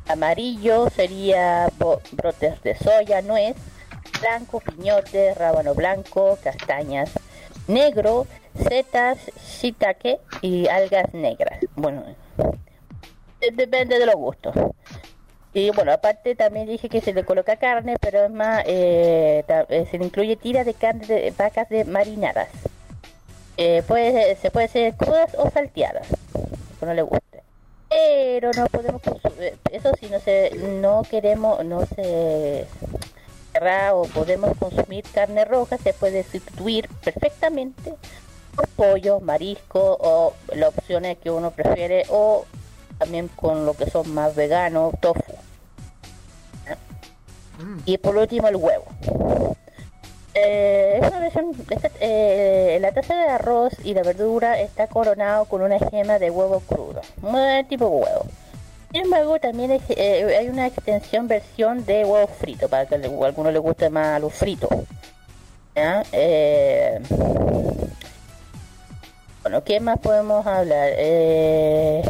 [0.07, 1.67] amarillo sería
[2.11, 3.55] brotes de soya, nuez,
[4.21, 7.09] blanco, piñote, rábano blanco, castañas,
[7.67, 8.27] negro,
[8.67, 9.17] setas,
[9.59, 11.59] shiitake y algas negras.
[11.75, 12.03] Bueno,
[13.53, 14.55] depende de los gustos.
[15.53, 19.87] Y bueno, aparte también dije que se le coloca carne, pero es más, eh, eh,
[19.89, 22.49] se le incluye tiras de carne de vacas de marinadas.
[23.57, 26.07] Eh, puede, se puede ser crudas o salteadas,
[26.79, 27.43] que no le guste.
[27.87, 30.49] Pero no podemos consumir, eso sí, no se,
[30.81, 32.65] no queremos, no se
[33.93, 37.93] o podemos consumir carne roja, se puede sustituir perfectamente
[38.55, 42.45] por pollo, marisco o las opciones que uno prefiere o
[42.97, 45.33] también con lo que son más veganos, tofu.
[47.85, 48.85] Y por último el huevo.
[50.35, 55.45] Eh, es una versión, esta- eh, la taza de arroz y la verdura está coronado
[55.45, 58.25] con una gema de huevo crudo, muy tipo huevo.
[58.91, 63.07] Sin embargo, también hay, eh, hay una extensión versión de huevo frito, para que le-
[63.07, 64.67] a alguno le guste más lo frito.
[65.75, 66.03] ¿Ya?
[66.11, 66.99] Eh,
[69.43, 70.89] bueno, ¿qué más podemos hablar?
[70.97, 72.01] Eh,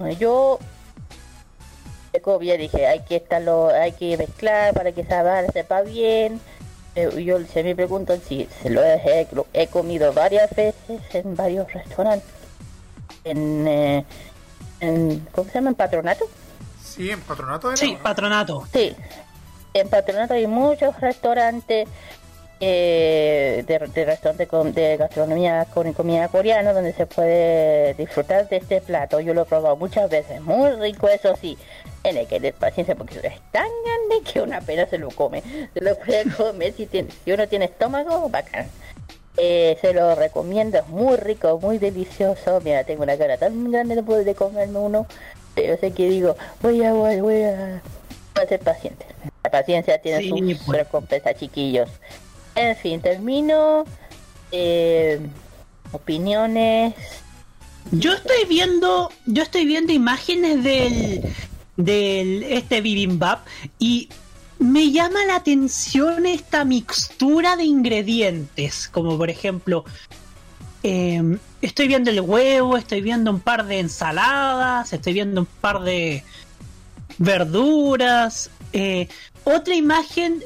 [0.00, 0.58] bueno, yo
[2.22, 6.40] como ya dije, hay que estarlo, hay que mezclar para que sepa, sepa bien.
[6.96, 11.36] Eh, yo se me preguntan si se lo he, lo he comido varias veces en
[11.36, 12.28] varios restaurantes.
[13.22, 14.04] En, eh,
[14.80, 15.70] en ¿cómo se llama?
[15.70, 16.24] ¿En patronato?
[16.82, 18.66] Sí, en patronato de Sí, patronato.
[18.72, 18.96] Sí,
[19.72, 21.88] en Patronato hay muchos restaurantes
[22.60, 28.56] eh, de, de restaurantes con- de gastronomía con comida coreana donde se puede disfrutar de
[28.58, 29.18] este plato.
[29.20, 31.56] Yo lo he probado muchas veces, muy rico eso sí.
[32.02, 35.42] Tiene que tener paciencia porque es tan grande que una pena se lo come.
[35.74, 38.66] Se lo puede comer si, tiene, si uno tiene estómago, bacán.
[39.36, 42.60] Eh, se lo recomiendo, es muy rico, muy delicioso.
[42.62, 45.06] Mira, tengo una cara tan grande de poder de comerme uno.
[45.54, 47.80] Pero sé que digo, voy a, voy, voy a,
[48.34, 49.06] voy a ser paciente.
[49.42, 50.78] La paciencia tiene Sí, sus pues.
[50.78, 51.88] recompensas, chiquillos.
[52.60, 53.86] En fin, termino.
[54.52, 55.18] Eh,
[55.92, 56.94] opiniones.
[57.90, 61.22] Yo estoy viendo, yo estoy viendo imágenes del,
[61.76, 63.46] del este bibimbap
[63.78, 64.10] y
[64.58, 69.86] me llama la atención esta mixtura de ingredientes, como por ejemplo,
[70.82, 75.80] eh, estoy viendo el huevo, estoy viendo un par de ensaladas, estoy viendo un par
[75.80, 76.22] de
[77.16, 78.50] verduras.
[78.74, 79.08] eh,
[79.44, 80.44] otra imagen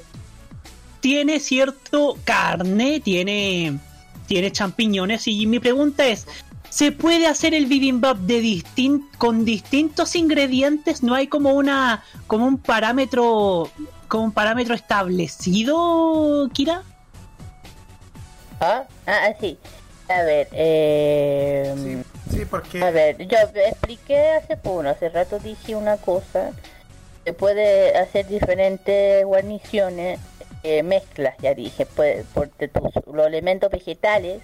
[1.05, 3.79] tiene cierto carne, tiene
[4.27, 6.27] tiene champiñones y mi pregunta es,
[6.71, 11.03] ¿se puede hacer el bibimbap de distin con distintos ingredientes?
[11.03, 13.71] ¿No hay como una como un parámetro
[14.09, 16.85] como un parámetro establecido, Kira?
[18.61, 19.59] Ah, ah, sí.
[20.09, 23.37] A ver, eh, Sí, sí, porque A ver, yo
[23.67, 26.53] expliqué hace poco, hace rato dije una cosa.
[27.27, 30.19] Se puede hacer diferentes guarniciones,
[30.65, 34.41] eh, mezclas, ya dije, puede, por de tus, los elementos vegetales,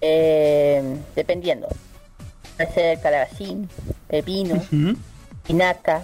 [0.00, 0.82] eh,
[1.14, 1.68] dependiendo.
[2.56, 3.68] Puede ser calabacín,
[4.08, 4.96] pepino, Ujú.
[5.42, 6.02] espinaca,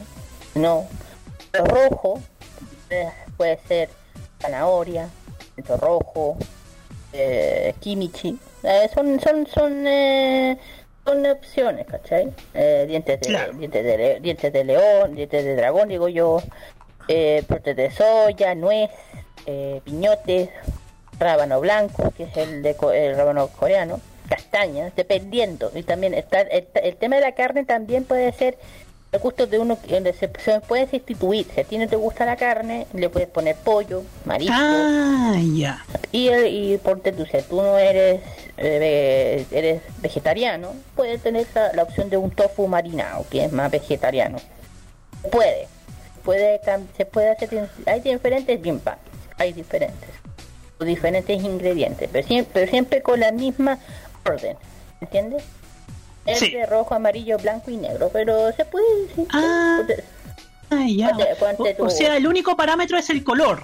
[0.54, 0.86] no.
[1.52, 2.20] Rojo
[2.90, 3.88] eh, puede ser
[4.40, 5.08] zanahoria,
[5.56, 6.36] pimiento rojo,
[7.12, 8.38] eh, kimchi.
[8.62, 10.58] Eh, son son son eh,
[11.04, 12.30] son opciones, ¿cachai?
[12.52, 13.52] Eh, dientes de Claro.
[13.54, 16.42] dientes de dientes de león, dientes de dragón, digo yo,
[17.08, 18.90] eh, de soya, nuez,
[19.46, 20.50] eh, piñotes,
[21.18, 25.70] rábano blanco, que es el de el rábano coreano, castañas, dependiendo.
[25.74, 28.58] Y también está el, el tema de la carne también puede ser
[29.12, 31.46] el gusto de uno que donde se, se puede sustituir.
[31.52, 34.54] Si a ti no te gusta la carne, le puedes poner pollo, marisco.
[34.56, 35.84] Ah, ya.
[36.12, 38.20] Y, y ponte tú, si tú no eres
[38.56, 43.70] eh, eres vegetariano, puedes tener la, la opción de un tofu marinado, que es más
[43.70, 44.38] vegetariano.
[45.32, 45.66] Puede,
[46.24, 46.60] puede
[46.96, 48.98] se puede hacer, hay diferentes gimbap,
[49.40, 50.08] hay diferentes,
[50.78, 53.78] o diferentes ingredientes, pero siempre, pero siempre con la misma
[54.26, 54.56] orden,
[55.00, 55.42] ¿entiendes?
[56.36, 56.50] Sí.
[56.52, 58.86] Verde, rojo, amarillo, blanco y negro, pero se puede...
[59.16, 59.80] sí, Ah.
[59.84, 60.04] puede-
[60.94, 61.10] ya.
[61.10, 63.62] Ponte- ponte O, sea, el único parámetro es el color.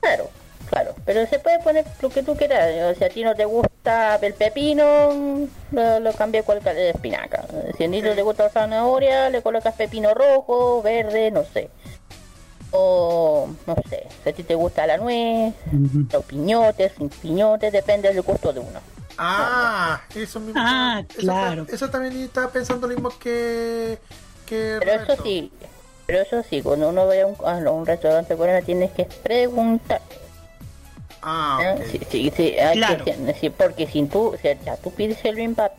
[0.00, 0.28] Claro,
[0.70, 2.94] claro, pero se puede poner lo que tú quieras.
[2.94, 6.90] O sea, a ti no te gusta el pepino, lo, lo cambia con el de
[6.90, 7.44] espinaca.
[7.76, 11.70] Si a ti no te gusta la zanahoria, le colocas pepino rojo, verde, no sé.
[12.72, 15.54] O, no sé, si a ti te gusta la nuez,
[16.12, 18.80] los piñotes, sin piñotes, depende del gusto de uno.
[19.18, 20.60] Ah, eso mismo.
[20.64, 21.66] Ah, eso, claro.
[21.70, 23.98] Eso también estaba pensando lo mismo que.
[24.46, 25.52] que Pero eso sí,
[26.06, 30.00] pero eso sí, cuando uno vaya a un, a un restaurante coreano tienes que preguntar.
[31.20, 31.86] Ah, ¿eh?
[31.90, 33.04] Sí, sí, sí, hay Claro.
[33.04, 35.72] que- sí, porque si tú, si ya tú pides el bimbap,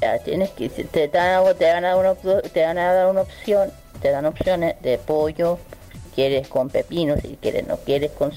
[0.00, 3.22] ya tienes que, te dan, te van a dar una, te van a dar una
[3.22, 5.58] opción, te dan opciones de pollo,
[6.16, 8.32] quieres con pepino, si quieres no quieres con,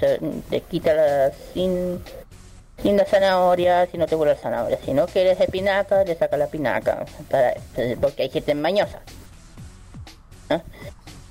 [0.50, 2.00] te quita la, sin,
[2.84, 6.38] sin la zanahoria, si no te gusta la zanahoria, si no quieres espinaca, le saca
[6.38, 7.56] la espinaca, para,
[8.00, 9.00] porque hay gente mañosa.
[10.50, 10.62] ¿no?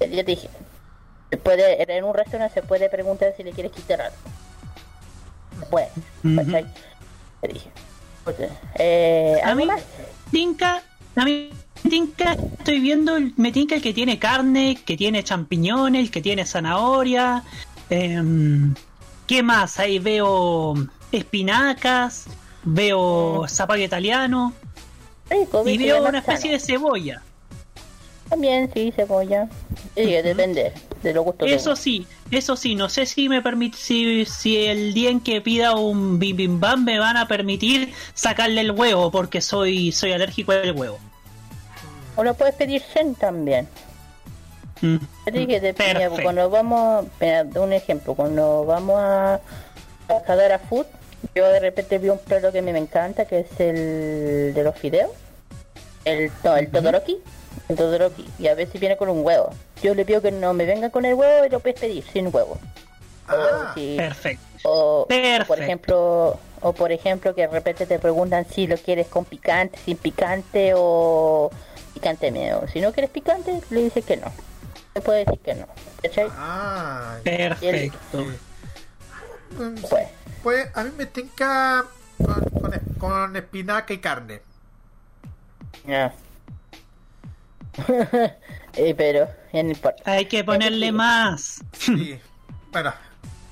[0.01, 0.49] Yo te dije,
[1.31, 4.17] se puede, en un restaurante se puede preguntar si le quieres quitar algo.
[5.71, 5.89] Bueno,
[6.37, 6.67] ¿cachai?
[7.43, 7.71] Te dije.
[8.25, 8.37] Pues,
[8.79, 9.83] eh, A ¿algo mí, más?
[10.31, 10.83] tinca,
[11.17, 11.51] a mí,
[11.89, 16.45] tinca, estoy viendo, me tinca el que tiene carne, que tiene champiñones, el que tiene
[16.47, 17.45] zanahoria.
[17.91, 18.75] em,
[19.27, 19.79] ¿Qué más?
[19.79, 20.75] Ahí veo
[21.13, 22.27] espinacas,
[22.65, 24.55] veo zapallo italiano
[25.29, 27.23] Rico, y veo una especie de cebolla.
[28.29, 29.49] También, sí, cebolla.
[29.95, 30.73] Sí, depende
[31.03, 34.57] de los gustos de Eso sí, eso sí, no sé si me permite, si, si
[34.57, 39.41] el día en que pida un bibimbap me van a permitir sacarle el huevo, porque
[39.41, 40.99] soy, soy alérgico al huevo.
[42.19, 43.69] O lo puedes pedir Zen también.
[44.81, 44.97] Mm.
[45.25, 45.75] Te dije, de-
[46.23, 47.07] cuando vamos,
[47.55, 50.87] un ejemplo, cuando vamos a, a Cadara Food,
[51.37, 55.11] yo de repente vi un plato que me encanta, que es el de los fideos,
[56.05, 57.19] el, no, el Todoroki,
[57.69, 59.51] el Todoroki, y a veces viene con un huevo.
[59.81, 62.35] Yo le pido que no me venga con el huevo y lo puedes pedir sin
[62.35, 62.59] huevo.
[63.29, 64.43] Ah, O si- Perfecto.
[64.65, 65.47] o, Perfecto.
[65.47, 69.79] por ejemplo, o por ejemplo que de repente te preguntan si lo quieres con picante,
[69.85, 71.51] sin picante o
[71.89, 72.67] picante medio.
[72.73, 74.33] Si no quieres picante, le dices que no.
[74.93, 75.67] Te puede decir que no.
[76.03, 76.29] ¿Cachai?
[76.33, 78.27] ah, Perfecto.
[79.89, 80.09] Pues.
[80.43, 81.85] Pues a mí me tinca
[82.25, 84.41] con, con, con espinaca y carne.
[85.87, 86.13] Ya.
[88.75, 90.03] Eh, pero ya no importa.
[90.09, 91.65] Hay que ponerle más.
[91.73, 92.21] Sí.
[92.71, 92.93] bueno,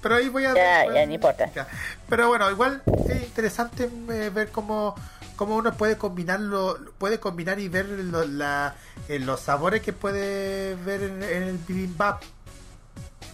[0.00, 1.50] pero ahí voy a Ya, ya, no importa.
[1.52, 1.66] Ya.
[2.08, 4.94] Pero bueno, igual es interesante eh, ver cómo,
[5.36, 8.74] cómo uno puede combinarlo, puede combinar y ver lo- la-
[9.08, 12.22] eh, los sabores que puede ver en, el bibimbap.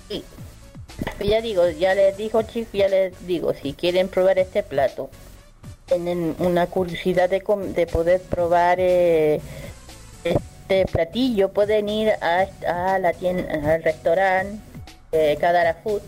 [0.09, 0.25] Sí.
[1.25, 5.09] Ya digo, ya les digo chicos, ya les digo, si quieren probar este plato,
[5.87, 7.43] tienen una curiosidad de,
[7.75, 9.41] de poder probar eh,
[10.25, 12.47] este platillo, pueden ir a,
[12.95, 14.61] a la tienda, al restaurante
[15.13, 16.03] eh, Kadara Food.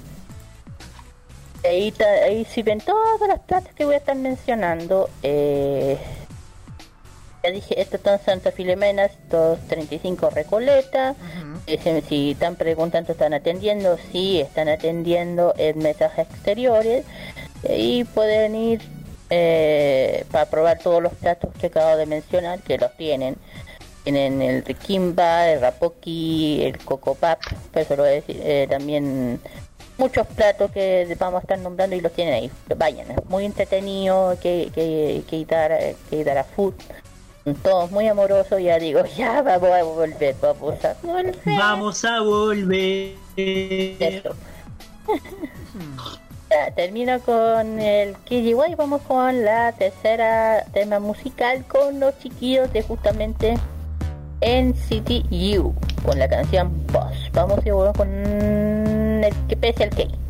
[1.65, 5.09] Ahí, ta- ahí sirven todas las platos que voy a estar mencionando.
[5.23, 5.97] Eh,
[7.43, 11.15] ya dije, estos son Santa Filomena, estos 35 Recoleta.
[11.67, 13.99] Dicen, si están preguntando, ¿están atendiendo?
[14.12, 17.05] Sí, están atendiendo en mensajes exteriores.
[17.69, 18.83] Y pueden ir
[19.31, 23.37] eh, para probar todos los platos que acabo de mencionar, que los tienen.
[24.05, 27.41] Tienen el Kimba, el Rapoki, el Coco Pap,
[27.73, 28.39] pues eso lo voy a decir.
[28.43, 29.41] eh, también
[29.99, 32.51] muchos platos que vamos a estar nombrando y los tienen ahí.
[32.77, 35.73] Vayan, es muy entretenido que, que, que, dar,
[36.11, 36.75] que dar a food.
[37.63, 41.37] Todos muy amorosos, ya digo, ya vamos a volver, vamos a volver.
[41.45, 43.15] Vamos a volver.
[43.37, 44.35] Eso.
[46.51, 52.83] Ya, termino con el KGY, vamos con la tercera tema musical con los chiquillos de
[52.83, 53.57] justamente
[54.41, 55.75] NCT U,
[56.05, 57.31] con la canción Boss.
[57.33, 58.84] Vamos y volvemos con
[59.25, 60.25] 네, que pese al que hay.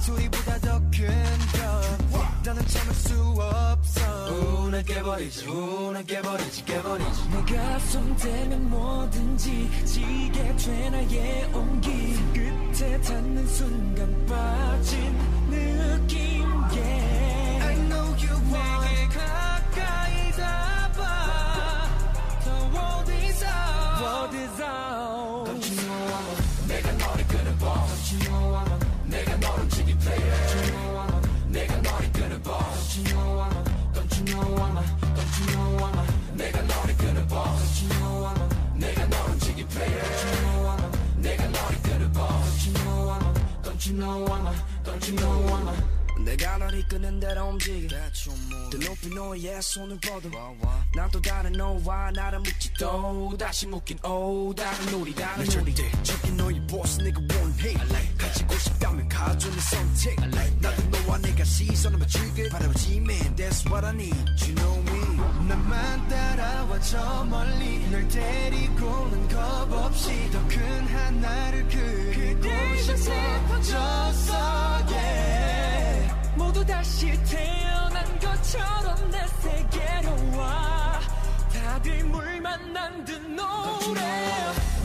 [0.00, 3.79] 수위보다 더 큰것 나는 참을 수 없
[4.30, 7.28] 운을 깨버리지 운을 깨버리지 깨버리지.
[7.30, 12.10] 내가 손대면 뭐든지 지게 돼 나의 온기.
[12.32, 14.96] 끝에 닿는 순간 빠진
[15.50, 17.66] 느낌 yeah.
[17.66, 21.88] I know you want 내게 가까이 잡아
[22.44, 23.46] 더 어디서
[24.24, 24.99] 어디서
[43.90, 44.46] you know I'm
[44.84, 50.28] Don't you know I'm 내가 널 이끄는 대로 움직여 더 높이 너의 손을 뻗어
[50.94, 55.74] 난또 다른 너와 나를 묻지 또 다시 묶인 오 다른 우리라는 우리.
[56.02, 57.72] 저기 너의 보스 내가 원해.
[58.18, 60.20] 가지고 싶다면 가져 내 선택.
[60.60, 64.14] 나도 너와 내가 시선을 맞추길 바라보지 man that's what I need.
[64.44, 65.16] You know me.
[65.48, 73.12] 나만 따라와 저 멀리 널 데리고는 겁 없이 더 큰 하나를 그 곳에서
[73.48, 74.34] 퍼졌어
[74.90, 81.00] yeah 모두 다시 태어난 것처럼 내 세계로 와
[81.52, 84.00] 다들 물 만난 듯 노래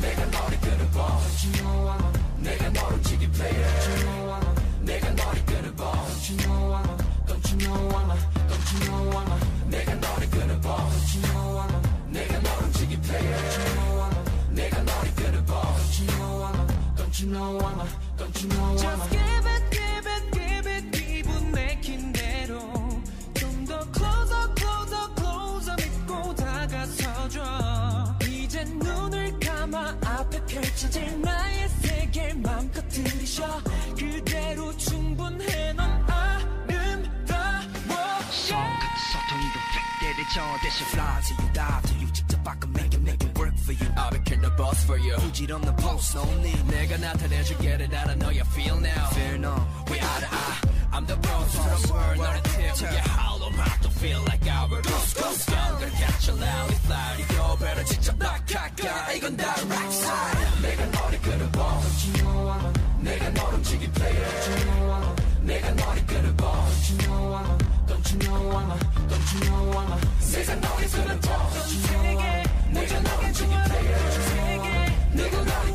[0.02, 0.60] 내가 너를
[1.62, 3.66] know I'm 내가 너를 지기 player
[4.82, 5.46] 내가 너를
[6.38, 8.10] know I'm Don't you know I'm
[8.48, 10.30] Don't you know I'm 내가 너를
[11.22, 13.65] know I'm 내가 너를 지기 player
[17.26, 18.78] you know I'm a, don't you know I'm a.
[18.78, 22.60] Just give it, give it, give it 기분 내킨 대로
[23.34, 28.16] 좀 더 closer, closer, closer 믿고 다가서줘.
[28.30, 33.62] 이젠 눈을 감아 앞에 펼쳐질 나의 세계 마음껏 들이셔.
[33.98, 37.52] 그대로 충분해 넌 아름다워.
[38.30, 43.05] 손끝 서툰 그 팩대를 저대신 fly to you, die to you 직접 바꿔 make it.
[43.75, 48.09] you I'll be king the boss for you 부질없는 post no need 내가 나타내줄게 that
[48.09, 49.55] I know you feel now Fear no
[49.91, 50.61] we eye to eye
[50.93, 54.67] I'm the boss of the world 너를 tip yeah hollow mouth don't feel like I
[54.67, 59.95] will ghost ghost younger catch a loud fly 이거 better 직접 낙하가 이건 다 right
[59.95, 62.73] side 내가 너를 끌어봐 Don't you know I'm a
[63.03, 67.35] 내가 너를 움직인 player Don't you know I'm a 내가 너를 끌어봐 Don't you know
[67.35, 68.79] I'm a Don't you know I'm a
[69.11, 72.44] Don't you know I'm a 세상 너를 끌어봐
[72.76, 75.75] 내가 너를 지켜줄게 내가 너를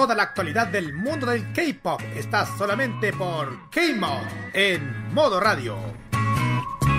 [0.00, 5.76] Toda la actualidad del mundo del K-pop está solamente por K-Mod en modo radio.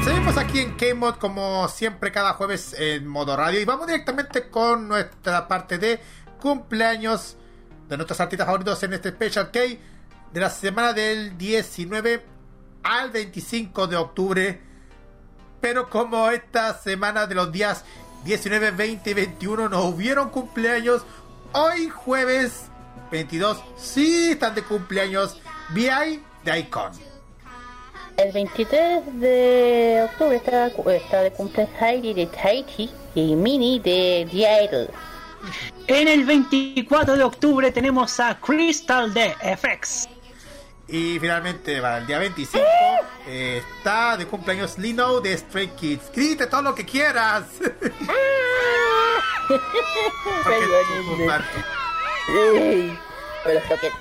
[0.03, 4.87] Seguimos aquí en K-Mod como siempre cada jueves en modo radio y vamos directamente con
[4.87, 5.99] nuestra parte de
[6.39, 7.37] cumpleaños
[7.89, 9.59] de nuestros artistas favoritos en este Special K
[10.31, 12.23] de la semana del 19
[12.83, 14.61] al 25 de octubre.
[15.59, 17.83] Pero como esta semana de los días
[18.25, 21.03] 19, 20 y 21 no hubieron cumpleaños,
[21.53, 22.67] hoy jueves
[23.11, 25.39] 22 sí están de cumpleaños
[25.73, 26.91] VI de Icon.
[28.17, 34.65] El 23 de octubre está, está de cumpleaños Heidi de Tahiti y Mini de The
[34.65, 34.89] Idol.
[35.87, 40.07] En el 24 de octubre tenemos a Crystal de FX.
[40.87, 42.63] Y finalmente para el día 25
[43.27, 46.11] eh, está de cumpleaños Lino de Stray Kids.
[46.13, 47.45] Grite todo lo que quieras.
[52.27, 53.91] Los toquen.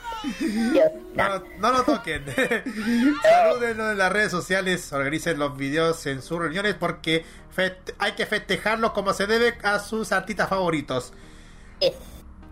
[0.72, 1.42] Dios, No, no.
[1.58, 2.24] no lo toquen.
[3.22, 7.24] Salúdenlo en las redes sociales, organicen los videos en sus reuniones porque
[7.98, 11.12] hay que festejarlo como se debe a sus artistas favoritos.
[11.80, 11.92] Es.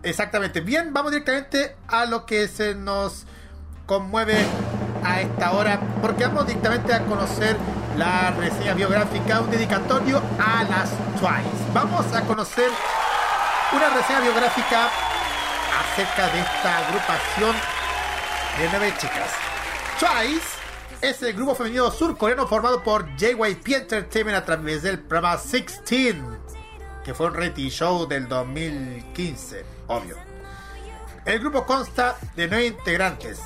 [0.03, 0.61] Exactamente.
[0.61, 3.25] Bien, vamos directamente a lo que se nos
[3.85, 4.37] conmueve
[5.03, 7.55] a esta hora, porque vamos directamente a conocer
[7.97, 10.89] la reseña biográfica, un dedicatorio a las
[11.19, 11.71] Twice.
[11.73, 12.69] Vamos a conocer
[13.75, 14.89] una reseña biográfica
[15.79, 17.55] acerca de esta agrupación
[18.57, 19.29] de nueve chicas.
[19.99, 20.47] Twice
[21.01, 26.15] es el grupo femenino surcoreano formado por JYP Entertainment a través del programa 16
[27.03, 30.17] que fue un reality show del 2015, obvio.
[31.25, 33.39] El grupo consta de nueve integrantes.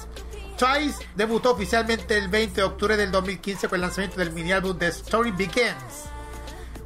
[0.57, 4.77] Twice debutó oficialmente el 20 de octubre del 2015 con el lanzamiento del mini álbum
[4.77, 6.05] The Story Begins.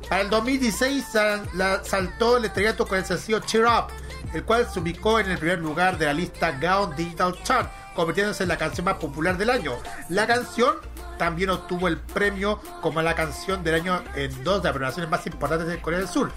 [0.10, 3.88] Para el 2016 sal- la- saltó el estrellato con el sencillo Cheer Up,
[4.34, 8.44] el cual se ubicó en el primer lugar de la lista Gaon Digital Chart, convirtiéndose
[8.44, 9.74] en la canción más popular del año.
[10.10, 10.76] La canción
[11.18, 15.26] también obtuvo el premio como la canción del año en dos de las premiaciones más
[15.26, 16.32] importantes de Corea del Sur,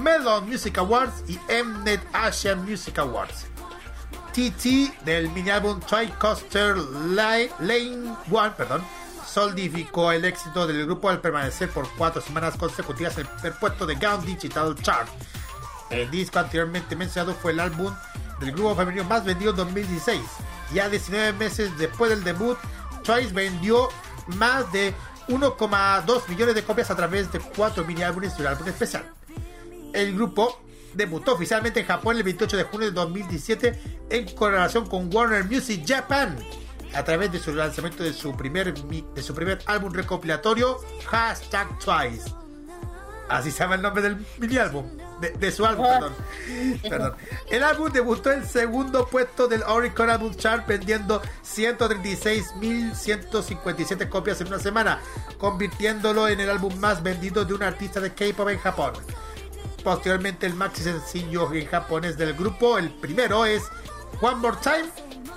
[0.00, 3.46] Melon Music Awards y Mnet Asian Music Awards.
[4.32, 8.82] TT del mini álbum Tricoaster Li- Lane One, perdón,
[9.26, 13.94] solidificó el éxito del grupo al permanecer por cuatro semanas consecutivas en el puesto de
[13.94, 15.08] Gaon Digital Chart.
[15.94, 17.94] El disco anteriormente mencionado fue el álbum
[18.40, 20.20] del grupo femenino más vendido en 2016.
[20.72, 22.58] Ya 19 meses después del debut,
[23.04, 23.88] Twice vendió
[24.36, 24.92] más de
[25.28, 29.04] 1,2 millones de copias a través de cuatro mini álbumes y un álbum especial.
[29.92, 30.60] El grupo
[30.94, 33.80] debutó oficialmente en Japón el 28 de junio de 2017
[34.10, 36.36] en colaboración con Warner Music Japan
[36.92, 42.32] a través de su lanzamiento de su primer, de su primer álbum recopilatorio Hashtag Twice.
[43.28, 44.86] Así se llama el nombre del mini álbum.
[45.20, 46.12] De, de su álbum, perdón.
[46.82, 47.14] Perdón.
[47.50, 54.58] El álbum debutó en segundo puesto del Oricon Album Chart vendiendo 136.157 copias en una
[54.58, 54.98] semana,
[55.38, 58.94] convirtiéndolo en el álbum más vendido de un artista de K-pop en Japón.
[59.84, 63.62] Posteriormente el maxi sencillo en japonés del grupo, el primero es
[64.20, 64.88] One More Time,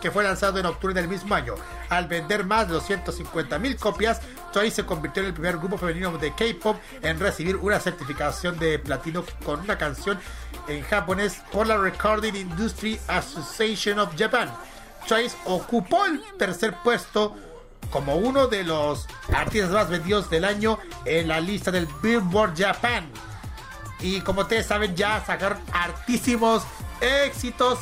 [0.02, 1.56] que fue lanzado en octubre del mismo año.
[1.90, 4.22] Al vender más de 250.000 copias,
[4.52, 8.80] Twice se convirtió en el primer grupo femenino de K-pop en recibir una certificación de
[8.80, 10.20] platino con una canción
[10.68, 14.52] en japonés por la Recording Industry Association of Japan.
[15.08, 17.36] Twice ocupó el tercer puesto
[17.90, 23.10] como uno de los artistas más vendidos del año en la lista del Billboard Japan.
[24.00, 26.64] Y como ustedes saben, ya sacaron hartísimos
[27.02, 27.80] éxitos.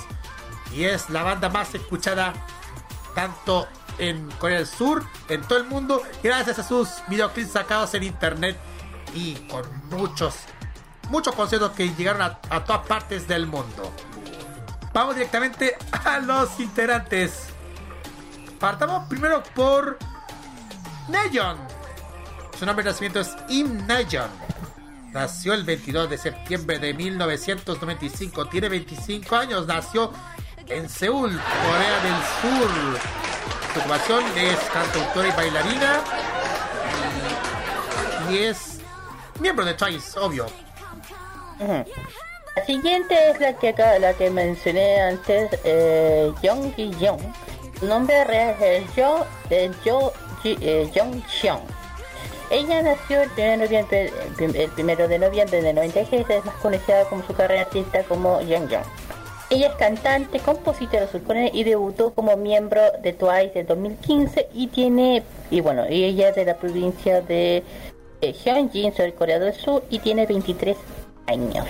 [0.74, 2.34] Y es la banda más escuchada
[3.14, 3.68] tanto
[3.98, 8.58] en Corea del Sur, en todo el mundo, gracias a sus videoclips sacados en internet
[9.14, 10.36] y con muchos,
[11.10, 13.92] muchos conciertos que llegaron a, todas partes del mundo.
[14.94, 17.48] Vamos directamente a los integrantes.
[18.60, 19.98] Partamos primero por
[21.10, 21.58] Neyon.
[22.58, 24.30] Su nombre de nacimiento es Im Neyon.
[25.12, 28.48] Nació el 22 de septiembre de 1995.
[28.48, 29.68] Tiene 25 años.
[29.68, 30.12] Nació
[30.68, 33.35] en Seúl, Corea del Sur.
[33.76, 36.00] Su ocupación es cantautora y bailarina.
[38.30, 38.80] Y, es
[39.42, 40.46] miembro de Twice, obvio.
[41.60, 47.20] La siguiente es la que la que mencioné antes, eh, Young.
[47.78, 49.26] Su nombre real es Jo
[50.42, 50.90] Ji- eh.
[52.50, 57.04] Ella nació el 1 de noviembre, el primero de noviembre de 96, es más conocida
[57.10, 58.86] como su carrera artista como Young Young.
[59.56, 65.24] Ella es cantante, compositora surcoreana y debutó como miembro de Twice en 2015 y tiene,
[65.50, 67.64] y bueno, ella es de la provincia de
[68.20, 70.76] eh, Hyunjin, Corea del Sur y tiene 23
[71.28, 71.66] años.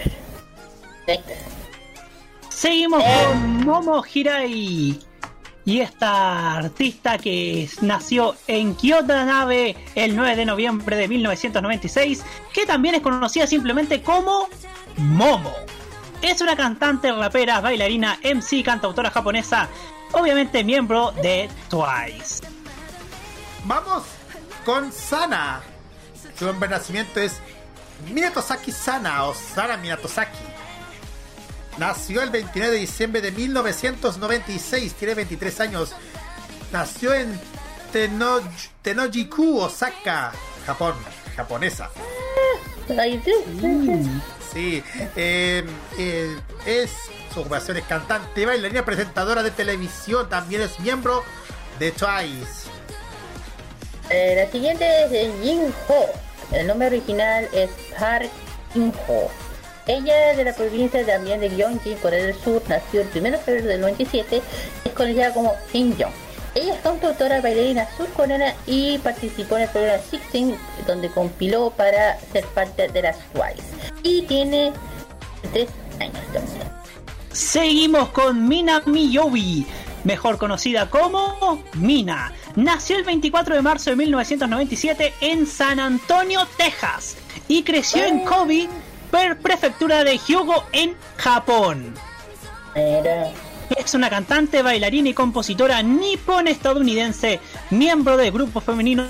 [1.05, 1.29] Next.
[2.49, 4.99] Seguimos con Momo Hirai.
[5.65, 12.65] Y esta artista que nació en Kyoto Nave el 9 de noviembre de 1996, que
[12.65, 14.49] también es conocida simplemente como
[14.97, 15.53] Momo.
[16.21, 19.67] Es una cantante, rapera, bailarina, MC, cantautora japonesa,
[20.11, 22.41] obviamente miembro de Twice.
[23.65, 24.03] Vamos
[24.65, 25.61] con Sana.
[26.37, 27.33] Su nombre de nacimiento es
[28.11, 30.37] Minatosaki Sana o Sana Minatosaki.
[31.77, 35.93] Nació el 29 de diciembre de 1996, tiene 23 años.
[36.71, 37.39] Nació en
[37.93, 40.31] Tenoj- Tenojiku, Osaka,
[40.65, 40.95] Japón,
[41.35, 41.89] japonesa.
[42.99, 43.21] Ahí
[44.53, 44.83] sí.
[45.15, 45.63] Eh,
[45.97, 46.91] eh, es
[47.33, 51.23] su ocupación es cantante, bailarina, presentadora de televisión, también es miembro
[51.79, 52.69] de Twice.
[54.09, 56.05] Eh, la siguiente es Jin Ho.
[56.53, 57.69] El nombre original es
[57.99, 58.29] Park
[58.73, 59.29] Jin Ho.
[59.87, 63.37] Ella es de la provincia también de Gyeonggi, Corea del Sur, nació el 1 de
[63.37, 64.41] febrero del 97,
[64.85, 66.24] es conocida como Shin Jong.
[66.55, 72.45] Ella es cantautora bailarina surcoreana y participó en el programa Sixteen, donde compiló para ser
[72.47, 73.63] parte de las Twice.
[74.03, 74.71] Y tiene
[75.51, 75.67] 3
[75.99, 76.67] años también.
[77.33, 79.67] Seguimos con Mina Miyobi,
[80.05, 82.31] mejor conocida como Mina.
[82.55, 87.17] Nació el 24 de marzo de 1997 en San Antonio, Texas,
[87.49, 88.69] y creció en Kobe,
[89.11, 91.93] per- prefectura de Hyugo, en Japón.
[92.73, 93.31] Mira,
[93.69, 97.39] Es una cantante, bailarina y compositora nipón-estadounidense,
[97.71, 99.07] miembro del grupo femenino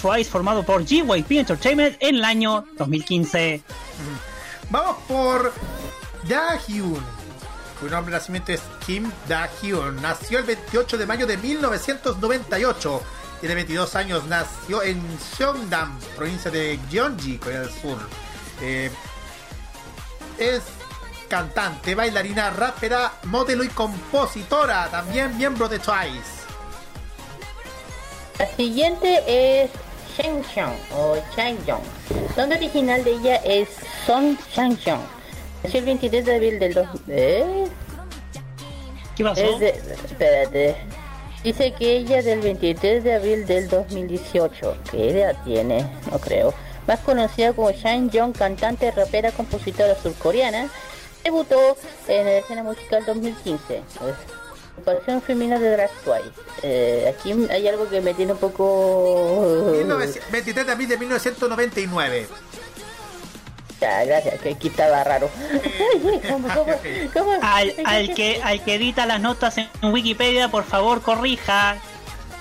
[0.00, 3.62] Twice formado por JYP Entertainment en el año 2015.
[4.70, 5.52] Vamos por
[6.28, 7.02] Da-hyun.
[7.80, 10.00] Su nombre de nacimiento es Kim Da-hyun.
[10.00, 13.02] Nació el 28 de mayo de 1998.
[13.40, 14.24] Tiene 22 años.
[14.26, 15.00] Nació en
[15.36, 17.98] Seongdam, provincia de Gyeonggi, Corea del Sur.
[18.62, 18.90] Eh,
[20.38, 20.62] es
[21.28, 24.88] cantante, bailarina, rapera, modelo y compositora.
[24.90, 26.46] También miembro de Twice.
[28.38, 29.70] La siguiente es
[30.16, 31.58] Sheng Xiong o Chang
[32.36, 33.68] nombre original de ella es
[34.06, 35.00] Son Chang Yong.
[35.62, 36.88] Nació el 23 de abril del 2...
[37.08, 37.64] ¿Eh?
[39.16, 39.40] ¿Qué pasó?
[39.40, 39.68] Es de...
[39.68, 40.76] Espérate.
[41.42, 44.76] Dice que ella es del 23 de abril del 2018.
[44.90, 45.86] ¿Qué edad tiene?
[46.10, 46.52] No creo.
[46.86, 50.68] Más conocida como Shang Yong, cantante, rapera, compositora surcoreana,
[51.26, 53.82] debutó en la escena musical 2015.
[54.78, 56.30] Ocupación femenina de Drag Twice.
[56.62, 59.72] Eh, aquí hay algo que me tiene un poco...
[59.72, 62.28] 19 23 de abril de 1999.
[63.80, 65.28] Ya, gracias, que aquí estaba raro.
[66.30, 66.72] ¿Cómo, cómo,
[67.12, 67.32] cómo?
[67.42, 71.76] Al, al que, al que edita las notas en Wikipedia, por favor, corrija.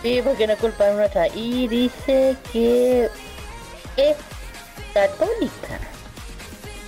[0.02, 1.28] Sí, porque no es culpa nuestra.
[1.30, 3.10] Y dice que
[3.98, 4.16] es
[4.94, 5.80] católica.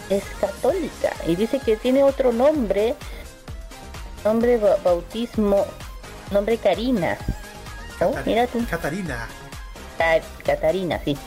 [0.10, 1.14] Es católica.
[1.28, 2.96] Y dice que tiene otro nombre.
[4.24, 5.66] Nombre ba- bautismo.
[6.32, 7.18] Nombre Karina.
[8.00, 8.12] ¿No?
[8.26, 8.64] Mira tú.
[8.70, 9.28] Catarina.
[9.98, 11.18] Ca- Catarina, sí.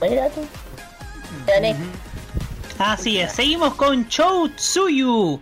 [0.00, 0.46] Mira tú.
[2.78, 5.40] Así es, seguimos con Chou Tsuyu,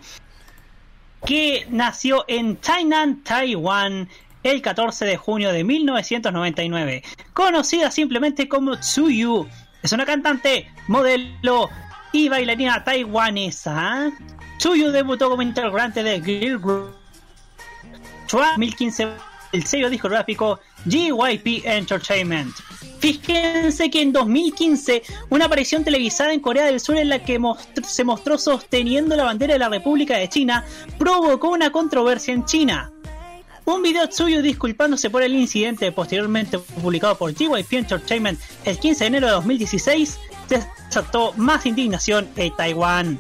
[1.25, 4.09] que nació en Tainan, Taiwán,
[4.43, 7.03] el 14 de junio de 1999.
[7.35, 9.47] Conocida simplemente como Tsuyu,
[9.83, 11.71] es una cantante, modelo
[12.13, 14.11] y bailarina taiwanesa.
[14.59, 16.95] Tsuyu debutó como integrante de Girl Group
[18.31, 19.09] 2015
[19.53, 22.55] el sello discográfico GYP Entertainment.
[22.99, 27.41] Fíjense que en 2015 una aparición televisada en Corea del Sur en la que
[27.87, 30.65] se mostró sosteniendo la bandera de la República de China
[30.99, 32.91] provocó una controversia en China.
[33.65, 39.07] Un video suyo disculpándose por el incidente posteriormente publicado por GYP Entertainment el 15 de
[39.07, 40.19] enero de 2016
[40.49, 43.19] desató más indignación en Taiwán.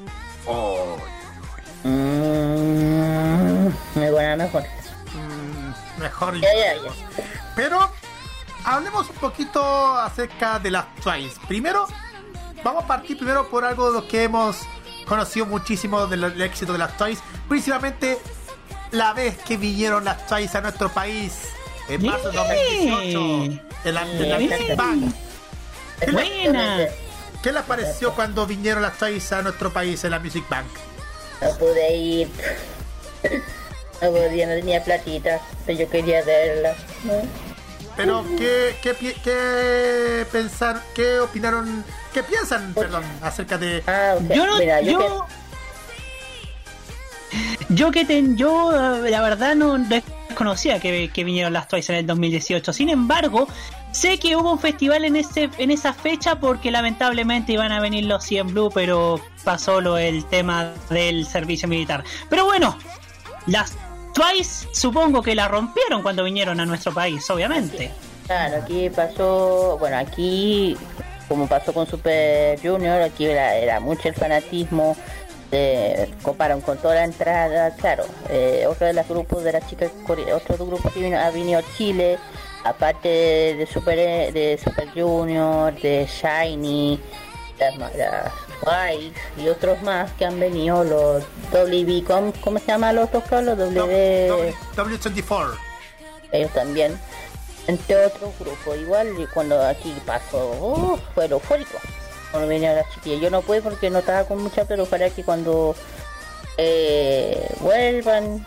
[5.14, 6.40] Mm, mejor.
[6.40, 6.90] Ya, ya, ya.
[7.54, 7.90] Pero
[8.64, 9.62] hablemos un poquito
[9.94, 11.38] acerca de las Twice.
[11.46, 11.86] Primero,
[12.64, 14.62] vamos a partir primero por algo de lo que hemos
[15.06, 17.22] conocido muchísimo del, del éxito de las Twice.
[17.48, 18.18] Principalmente
[18.90, 21.32] la vez que vinieron las Twice a nuestro país
[21.88, 24.38] en marzo de 2018 en la, en la
[26.06, 26.88] Bien.
[27.42, 30.66] ¿Qué, le- pareció cuando vinieron las Twice a nuestro país en la Music Bank?
[31.40, 32.28] No pude ir.
[34.02, 36.74] No podía, no tenía platita, pero yo quería verla.
[37.96, 41.84] Pero, ¿qué, qué, qué pensar, qué opinaron,
[42.14, 43.82] qué piensan, perdón, acerca de...
[43.88, 44.14] Ah.
[44.32, 45.26] Yo no, Mira, yo, yo,
[47.70, 49.76] yo que ten, yo la verdad no
[50.28, 52.72] desconocía que, que vinieron las Twice en el 2018.
[52.72, 53.48] Sin embargo,
[53.92, 58.04] sé que hubo un festival en ese en esa fecha porque lamentablemente iban a venir
[58.04, 62.04] los 100 Blue, pero pasó lo el tema del servicio militar.
[62.28, 62.78] Pero bueno,
[63.46, 63.76] las
[64.14, 67.90] Twice supongo que la rompieron cuando vinieron a nuestro país, obviamente.
[68.26, 70.76] Claro, aquí pasó, bueno, aquí,
[71.28, 74.96] como pasó con Super Junior, aquí era, era mucho el fanatismo,
[75.50, 79.90] eh, comparan con toda la entrada, claro, eh, otro de los grupos de las chicas,
[80.34, 82.18] otro grupo que vino, ha venido a Chile,
[82.64, 83.96] aparte de, de Super
[84.32, 87.00] de Super Junior, de Shiny,
[87.58, 92.96] las, las Twice y otros más que han venido, los WB, ¿cómo, cómo se llaman
[92.96, 93.42] los otros?
[93.42, 95.54] Los W W24.
[96.32, 96.98] ellos también,
[97.66, 98.76] entre otros grupos.
[98.76, 101.78] Igual y cuando aquí pasó, uh, fue eufórico.
[102.30, 105.22] Cuando vinieron las chiquillas, yo no pude porque no estaba con mucha, pero ojalá que
[105.24, 105.74] cuando
[106.56, 108.44] eh, vuelvan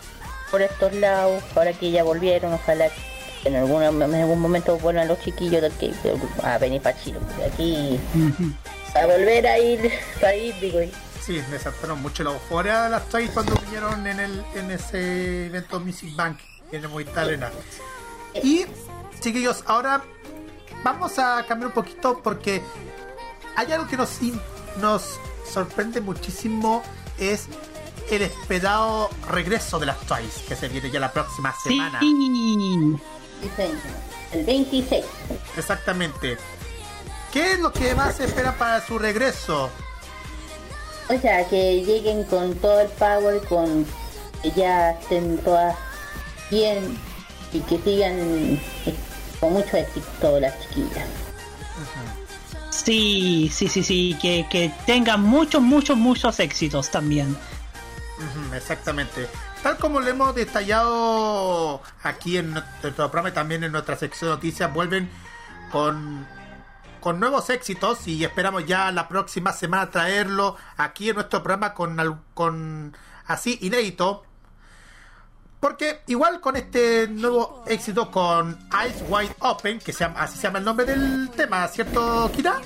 [0.50, 5.08] por estos lados, ahora que ya volvieron, ojalá que en, alguna, en algún momento vuelvan
[5.08, 5.92] los chiquillos del que
[6.42, 7.18] a venir para Chile,
[7.50, 7.98] aquí
[8.94, 10.92] a volver a ir, para ir, digo, y-
[11.24, 15.46] Sí, me saltaron mucho la euforia de las Twice cuando vinieron en el en ese
[15.46, 16.38] evento Music Bank
[16.72, 17.48] en el Movistar Arena.
[18.42, 18.64] Y,
[19.20, 20.02] chiquillos, ahora
[20.82, 22.60] vamos a cambiar un poquito porque
[23.56, 24.10] hay algo que nos,
[24.80, 25.18] nos
[25.50, 26.82] sorprende muchísimo,
[27.18, 27.46] es
[28.10, 31.70] el esperado regreso de las Twice, que se viene ya la próxima Sí.
[31.70, 32.00] semana.
[34.32, 35.04] el 26.
[35.56, 36.38] Exactamente.
[37.32, 39.70] ¿Qué es lo que más se espera para su regreso?
[41.08, 43.86] O sea, que lleguen con todo el power, con
[44.42, 45.76] que ya estén todas
[46.50, 46.98] bien
[47.52, 48.60] y que sigan eh,
[49.40, 51.06] con mucho éxito todas las chiquillas.
[52.72, 57.36] Sí, sí, sí, sí, que, que tengan muchos, muchos, muchos éxitos también.
[58.54, 59.28] Exactamente.
[59.62, 64.36] Tal como lo hemos detallado aquí en nuestro programa y también en nuestra sección de
[64.36, 65.10] noticias, vuelven
[65.70, 66.26] con,
[67.00, 72.22] con nuevos éxitos y esperamos ya la próxima semana traerlo aquí en nuestro programa con,
[72.32, 72.96] con
[73.26, 74.24] así inédito.
[75.62, 80.42] Porque igual con este nuevo éxito con Eyes Wide Open, que se llama- así se
[80.42, 82.60] llama el nombre del tema, ¿cierto, Kira?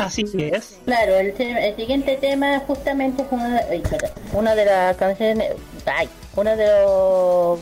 [0.00, 0.76] Así es.
[0.86, 3.60] Claro, el, el siguiente tema justamente es una,
[4.32, 5.52] una de las canciones,
[5.86, 7.60] ay, una de los...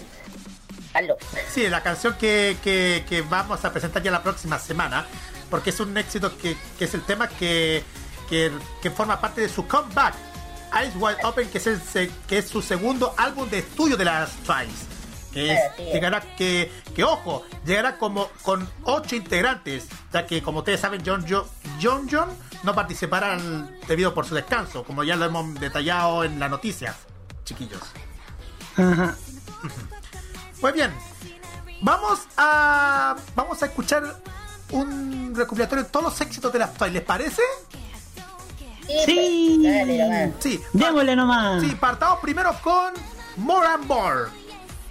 [0.94, 1.18] Aló.
[1.52, 5.04] Sí, la canción que, que- que vamos a presentar ya la próxima semana,
[5.50, 7.82] porque es un éxito que, que es el tema que,
[8.30, 8.50] que,
[8.80, 10.14] que forma parte de su comeback,
[10.80, 14.30] Eyes Wide Open, que es, el, que es su segundo álbum de estudio de las
[14.44, 14.86] Twice.
[15.32, 15.60] Que es-
[15.92, 21.24] llegará que, que ojo, llegará como con ocho integrantes, ya que como ustedes saben, John
[21.28, 21.44] John,
[21.82, 22.28] John, John
[22.62, 26.94] no participará al- debido por su descanso, como ya lo hemos detallado en las noticias,
[27.44, 27.82] chiquillos.
[28.76, 29.16] Ajá.
[30.62, 30.92] Muy bien.
[31.82, 34.16] Vamos a vamos a escuchar
[34.70, 37.42] un recopilatorio de todos los éxitos de las Twice, ¿les parece?
[38.86, 39.58] Sí.
[39.62, 40.30] pues, Dale, nomás.
[40.40, 40.60] Sí.
[40.72, 41.62] Démosle nomás.
[41.62, 42.92] Sí, partamos primero con
[43.36, 44.30] More and More.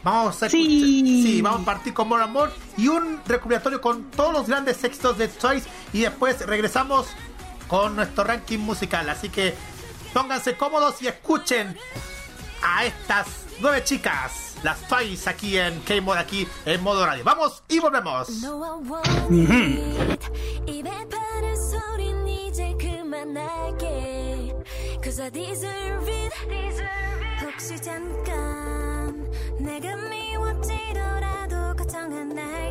[0.03, 1.23] Vamos a escuchar- Sí.
[1.23, 4.83] sí, vamos a partir con More and More y un recopilatorio con todos los grandes
[4.83, 7.07] éxitos de Twice y después regresamos
[7.67, 9.09] con nuestro ranking musical.
[9.09, 9.55] Así que
[10.13, 11.77] pónganse cómodos y escuchen
[12.61, 13.27] a estas
[13.61, 17.23] nueve chicas, las Twice aquí en K-Mod, aquí en modo radio.
[17.23, 18.29] Vamos y volvemos.
[18.41, 18.81] No,
[23.33, 24.53] 그만할게.
[25.01, 26.33] Cause I deserve it.
[27.41, 29.29] 혹시 잠깐
[29.59, 32.62] 내가 미워지더라도 걱정 안할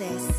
[0.00, 0.29] choices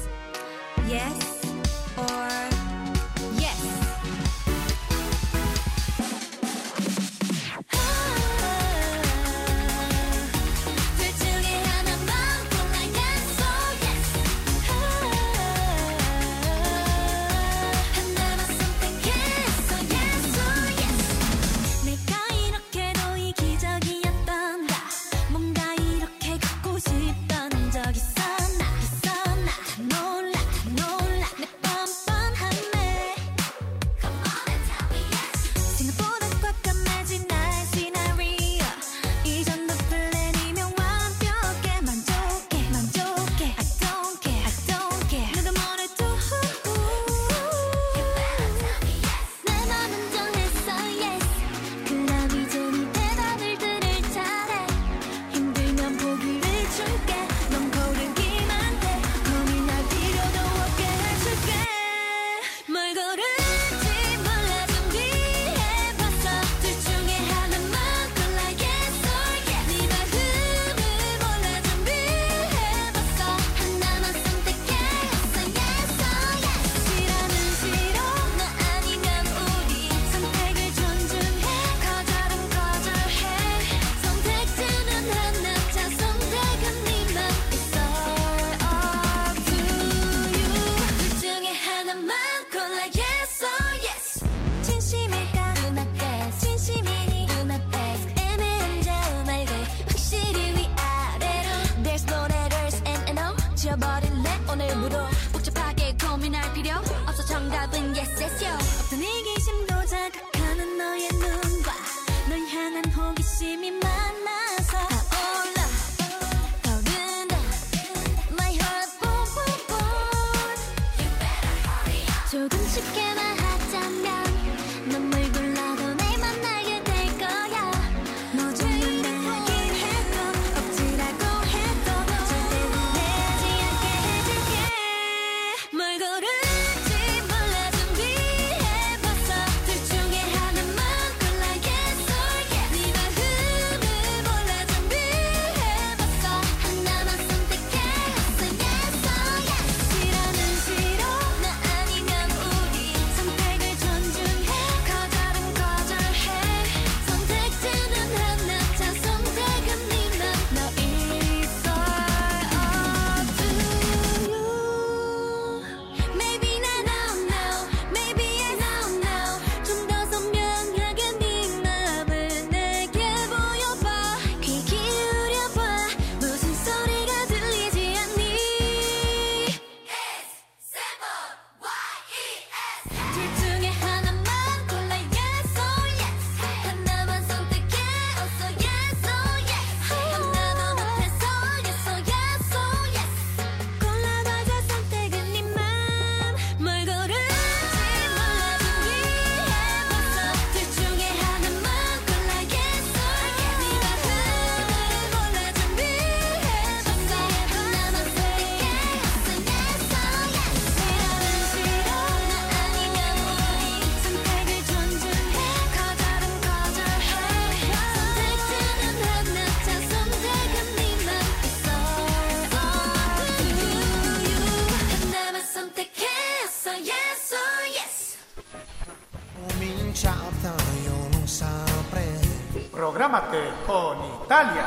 [234.31, 234.63] Italia.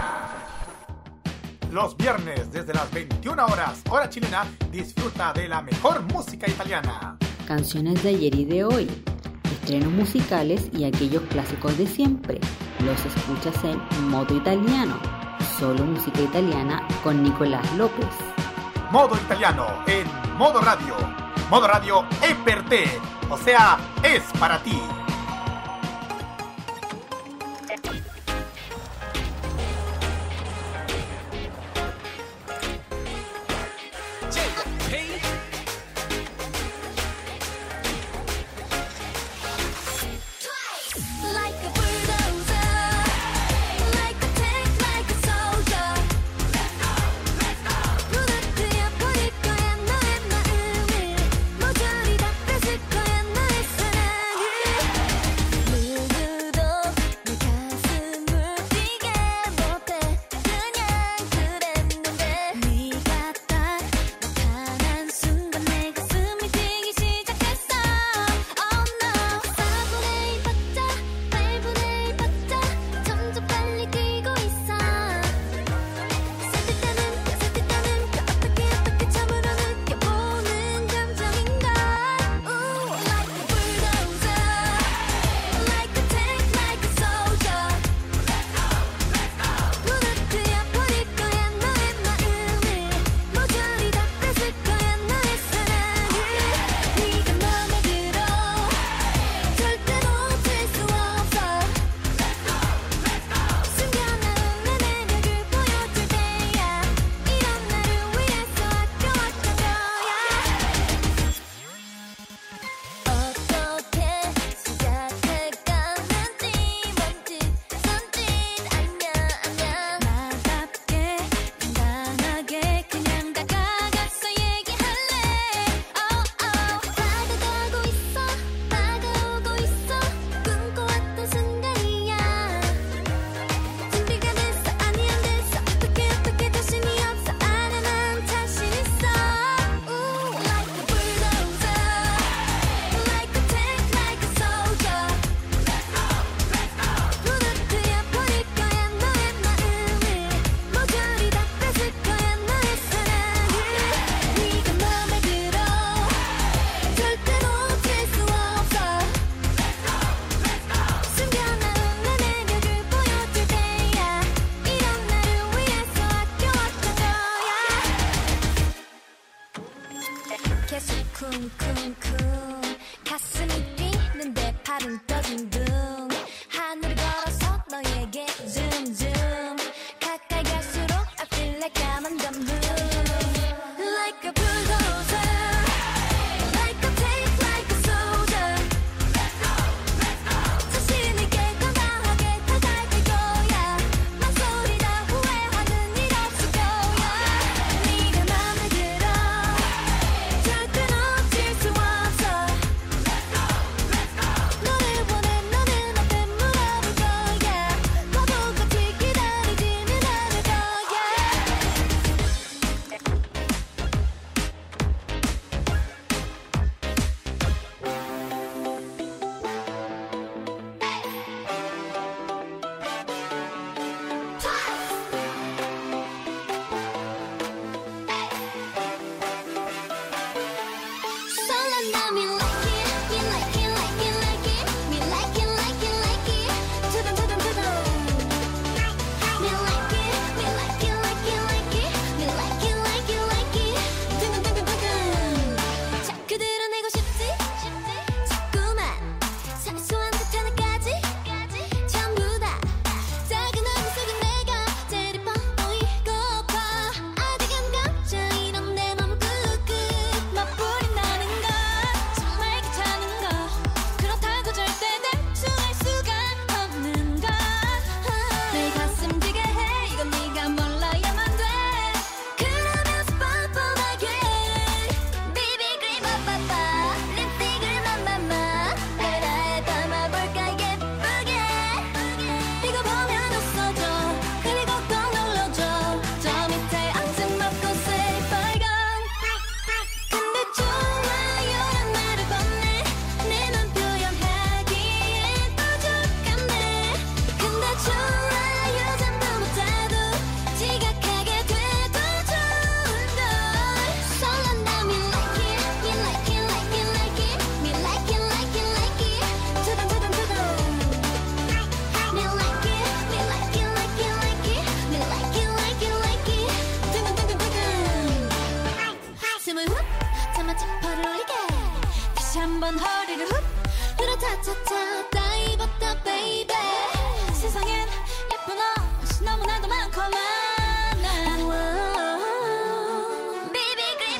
[1.73, 7.16] Los viernes desde las 21 horas, hora chilena, disfruta de la mejor música italiana.
[7.49, 8.91] Canciones de ayer y de hoy,
[9.51, 12.41] estrenos musicales y aquellos clásicos de siempre.
[12.85, 13.81] Los escuchas en
[14.11, 14.99] modo italiano.
[15.59, 18.15] Solo música italiana con Nicolás López.
[18.91, 20.95] Modo italiano en modo radio.
[21.49, 23.31] Modo radio EPRT.
[23.31, 24.78] O sea, es para ti.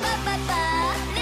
[0.01, 1.14] ba ba ba.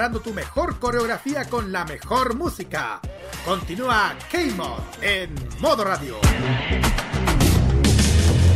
[0.00, 3.02] preparando tu mejor coreografía con la mejor música.
[3.44, 6.16] Continúa K-Mod en modo radio.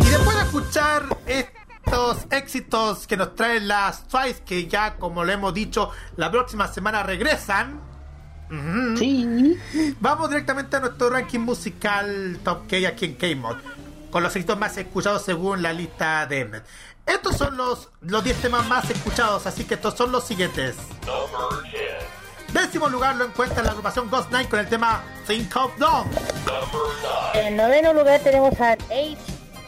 [0.01, 5.35] Y después de escuchar estos éxitos que nos traen las Twice, que ya como le
[5.35, 7.79] hemos dicho, la próxima semana regresan.
[8.97, 9.59] Sí.
[10.01, 13.57] Vamos directamente a nuestro ranking musical Top K aquí en K-Mod
[14.11, 16.63] con los éxitos más escuchados según la lista de
[17.07, 20.77] estos son los, los 10 temas más escuchados, así que estos son los siguientes.
[22.53, 26.09] Décimo lugar lo encuentra la agrupación Ghost Night con el tema Think of Dawn.
[27.35, 28.77] En noveno lugar tenemos a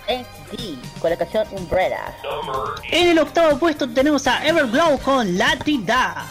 [0.06, 2.16] HD con la canción Umbrella.
[2.90, 6.24] En el octavo puesto tenemos a Everglow con Latida.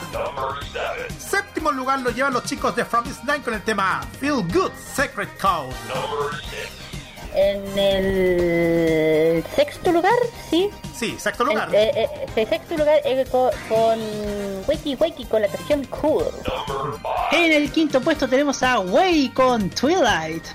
[1.19, 4.71] Séptimo lugar lo llevan los chicos de From Is Nine con el tema Feel Good
[4.95, 5.73] Secret Code
[7.35, 10.13] en el sexto lugar,
[10.49, 10.69] ¿sí?
[10.95, 11.69] Sí, sexto lugar.
[11.69, 13.99] En, eh, eh, sexto lugar eh, con, con,
[14.67, 16.25] Wakey Wakey con la canción Cool.
[17.31, 20.45] En el quinto puesto tenemos a Way con Twilight.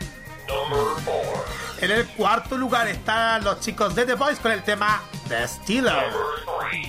[1.81, 6.05] En el cuarto lugar están los chicos de The Boys con el tema The Stealer.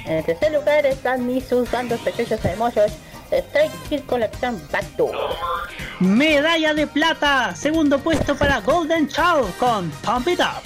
[0.05, 2.91] En el tercer lugar están mis sus bandos pequeños hermosos
[3.31, 5.15] Striker Collection Backdoor.
[5.99, 10.63] Medalla de plata, segundo puesto para Golden Child con Pump It Up.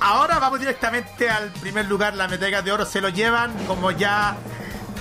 [0.00, 4.36] Ahora vamos directamente al primer lugar, la medalla de oro se lo llevan, como ya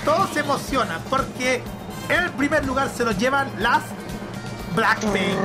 [0.05, 1.61] todos se emocionan, porque
[2.09, 3.83] el primer lugar se lo llevan las
[4.75, 5.37] Blackpink.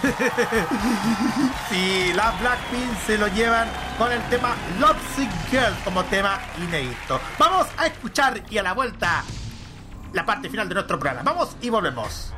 [1.68, 3.68] sí, las Blackpink se lo llevan
[3.98, 7.20] con el tema Lovesick Girl como tema inédito.
[7.38, 9.24] Vamos a escuchar y a la vuelta
[10.12, 11.22] la parte final de nuestro programa.
[11.22, 12.32] Vamos y volvemos.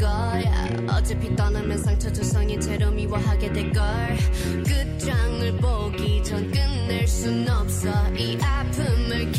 [0.00, 0.66] 거야.
[0.88, 3.84] 어차피 떠나면 상처 조성인 채로 미워하게 될걸.
[4.66, 7.90] 끝장을 보기 전 끝낼 순 없어.
[8.16, 9.30] 이 아픔을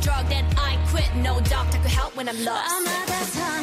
[0.00, 1.08] drug that I quit.
[1.16, 2.72] No doctor could help when I'm lost.
[2.72, 3.57] 아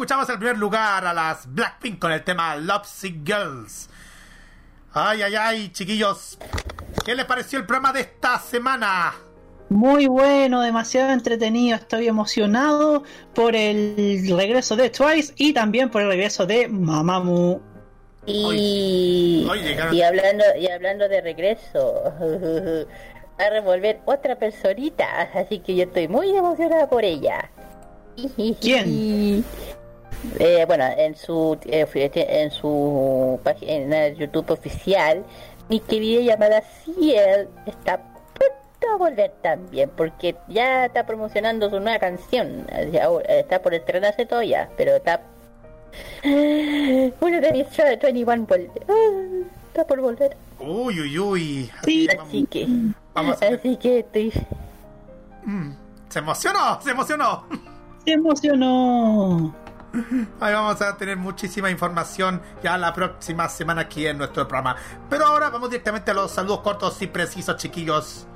[0.00, 3.90] escuchamos en primer lugar a las Blackpink con el tema Lovesick Girls.
[4.94, 6.38] Ay, ay, ay, chiquillos.
[7.04, 9.12] ¿Qué les pareció el programa de esta semana?
[9.68, 11.76] Muy bueno, demasiado entretenido.
[11.76, 13.02] Estoy emocionado
[13.34, 17.60] por el regreso de Twice y también por el regreso de Mamamoo.
[18.24, 19.60] Y, Hoy
[19.92, 22.04] y hablando y hablando de regreso,
[23.38, 27.50] va a revolver otra personita, así que yo estoy muy emocionada por ella.
[28.62, 29.44] ¿Quién?
[30.38, 35.24] Eh, bueno, en su eh, en su página de YouTube oficial,
[35.68, 37.98] mi querida llamada Ciel está
[38.34, 42.66] pronto a volver también, porque ya está promocionando su nueva canción.
[43.28, 45.22] Está por estrenarse todavía, pero está
[46.24, 48.70] uno de mis 21 vuelve.
[48.88, 50.36] Ah, Está por volver.
[50.58, 51.70] Uy, uy, uy.
[51.84, 52.08] Sí.
[52.08, 52.66] Así que,
[53.14, 53.54] Vamos a ver.
[53.60, 54.32] así que estoy.
[56.08, 57.44] Se emocionó, se emocionó.
[58.04, 59.54] Se emocionó.
[60.40, 64.76] Ahí vamos a tener muchísima información ya la próxima semana aquí en nuestro programa.
[65.08, 68.26] Pero ahora vamos directamente a los saludos cortos y precisos, chiquillos.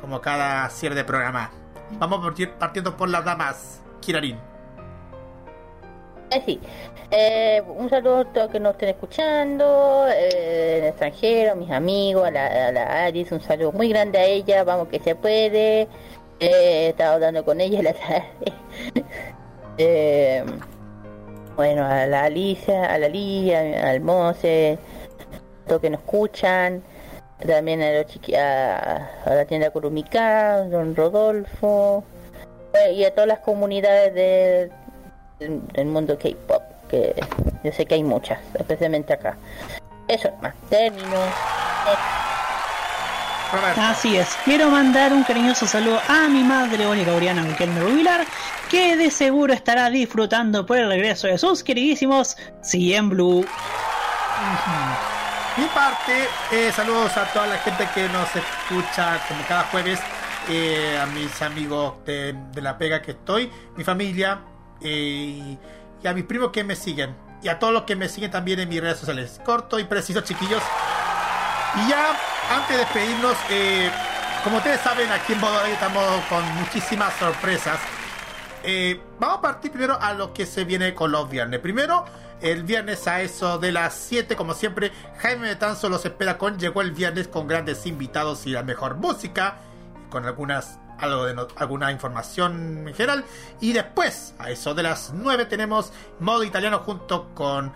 [0.00, 1.50] Como cada cierre de programa.
[1.98, 3.80] Vamos partiendo por las damas.
[4.00, 4.38] Kirarin.
[6.30, 6.60] Así.
[7.10, 12.30] Eh, un saludo a todos que nos estén escuchando, eh, en extranjero, mis amigos, a
[12.30, 15.82] la, a un saludo muy grande a ella, vamos que se puede.
[15.82, 15.88] Eh,
[16.40, 18.24] he estado hablando con ella la tarde.
[19.76, 20.44] Eh,
[21.56, 24.78] bueno, a la Alicia, a la Lidia, al Mose,
[25.66, 26.82] todos que nos escuchan,
[27.46, 32.04] también a, los chiqui- a, a la tienda Kurumika, don Rodolfo,
[32.74, 34.70] eh, y a todas las comunidades de-
[35.38, 37.14] del, del mundo K-pop, que
[37.62, 39.36] yo sé que hay muchas, especialmente acá.
[40.08, 41.18] Eso es más, término.
[43.78, 48.26] Así es, quiero mandar un cariñoso saludo a mi madre Mónica Oriana Riquelme Rubilar,
[48.70, 53.46] que de seguro estará disfrutando por el regreso de sus queridísimos CM Blue.
[55.56, 60.00] Mi parte, eh, saludos a toda la gente que nos escucha como cada jueves,
[60.48, 64.40] eh, a mis amigos de, de la pega que estoy, mi familia
[64.80, 65.56] eh,
[66.02, 67.14] y a mis primos que me siguen.
[67.42, 69.40] Y a todos los que me siguen también en mis redes sociales.
[69.44, 70.62] Corto y preciso, chiquillos.
[71.76, 72.16] Y ya,
[72.50, 73.90] antes de despedirnos, eh,
[74.42, 77.78] como ustedes saben, aquí en Modo Radio estamos con muchísimas sorpresas.
[78.64, 81.60] Eh, vamos a partir primero a lo que se viene con los viernes.
[81.60, 82.04] Primero,
[82.40, 86.80] el viernes a eso de las 7, como siempre, Jaime Betanzo los espera con Llegó
[86.80, 89.56] el viernes con grandes invitados y la mejor música,
[90.10, 93.24] con algunas algo de no- alguna información en general.
[93.60, 97.72] Y después, a eso de las 9, tenemos Modo Italiano junto con,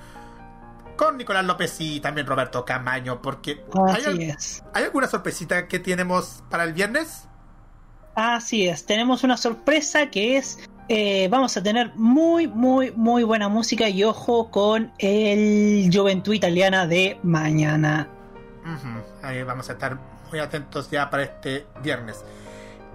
[0.96, 4.64] con Nicolás López y también Roberto Camaño, porque hay, Así al- es.
[4.72, 7.24] ¿hay alguna sorpresita que tenemos para el viernes?
[8.14, 10.58] Así es, tenemos una sorpresa que es,
[10.88, 16.86] eh, vamos a tener muy, muy, muy buena música y ojo con el Juventud Italiana
[16.86, 18.08] de mañana.
[19.46, 19.98] Vamos a estar
[20.30, 22.24] muy atentos ya para este viernes.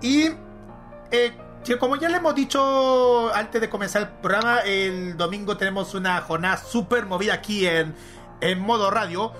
[0.02, 0.30] Y
[1.12, 1.34] eh,
[1.80, 6.58] como ya le hemos dicho antes de comenzar el programa, el domingo tenemos una jornada
[6.58, 7.94] súper movida aquí en,
[8.42, 9.32] en modo radio.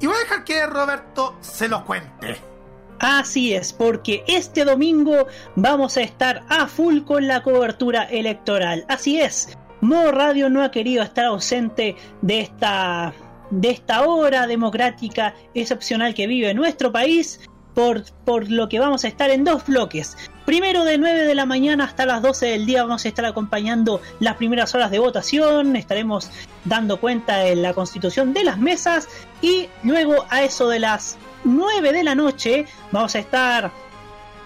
[0.00, 2.55] Y voy a dejar que Roberto se lo cuente.
[2.98, 8.84] Así es, porque este domingo vamos a estar a full con la cobertura electoral.
[8.88, 13.12] Así es, Modo Radio no ha querido estar ausente de esta,
[13.50, 17.40] de esta hora democrática excepcional que vive nuestro país,
[17.76, 20.16] por, por lo que vamos a estar en dos bloques.
[20.46, 24.00] Primero de 9 de la mañana hasta las 12 del día vamos a estar acompañando
[24.18, 26.30] las primeras horas de votación, estaremos
[26.64, 29.08] dando cuenta de la constitución de las mesas
[29.42, 33.70] y luego a eso de las 9 de la noche vamos a estar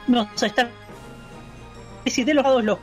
[0.09, 0.69] vamos a estar
[2.05, 2.79] de los los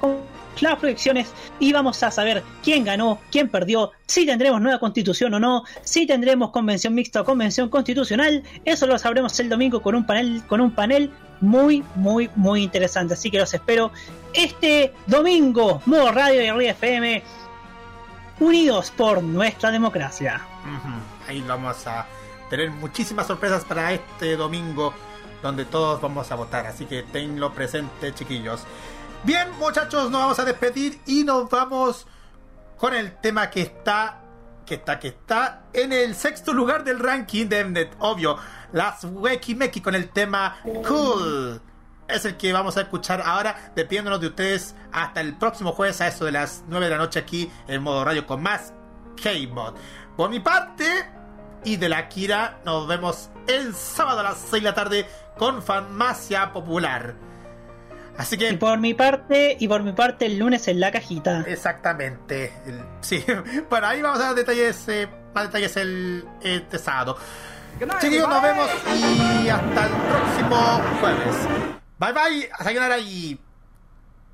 [0.62, 5.40] las proyecciones y vamos a saber quién ganó, quién perdió, si tendremos nueva constitución o
[5.40, 10.06] no, si tendremos convención mixta o convención constitucional, eso lo sabremos el domingo con un
[10.06, 11.12] panel con un panel
[11.42, 13.92] muy muy muy interesante, así que los espero
[14.34, 17.24] este domingo, modo radio y Ría FM
[18.40, 20.42] unidos por nuestra democracia.
[21.28, 22.06] Ahí vamos a
[22.50, 24.94] tener muchísimas sorpresas para este domingo
[25.42, 26.66] donde todos vamos a votar.
[26.66, 28.64] Así que tenlo presente, chiquillos.
[29.23, 32.07] Bien, muchachos, nos vamos a despedir y nos vamos
[32.77, 34.22] con el tema que está,
[34.65, 37.95] que está, que está en el sexto lugar del ranking de Mnet.
[37.99, 38.38] Obvio,
[38.72, 40.57] las Weki Meki con el tema
[40.88, 41.61] Cool.
[42.07, 46.07] Es el que vamos a escuchar ahora, despidiéndonos de ustedes hasta el próximo jueves a
[46.07, 48.73] eso de las 9 de la noche aquí en modo radio con más
[49.22, 49.73] K-Mod.
[50.15, 50.85] Por mi parte
[51.65, 55.61] y de la Kira, nos vemos el sábado a las 6 de la tarde con
[55.61, 57.15] Farmacia Popular.
[58.18, 61.44] Así Y que, por mi parte, y por mi parte el lunes en la cajita.
[61.48, 63.23] exactamente, el- sí,
[63.69, 67.18] bueno, ahí vamos a dar detalles, eh, más detalles el, este sábado.
[68.02, 68.68] Chiquillos, nos vemos
[69.45, 71.35] y hasta el próximo jueves.
[71.99, 73.39] Bye bye, a sayonara y.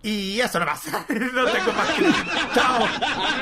[0.01, 0.81] Y eso nomás.
[1.09, 2.05] no tengo más que.
[2.53, 2.79] Chao.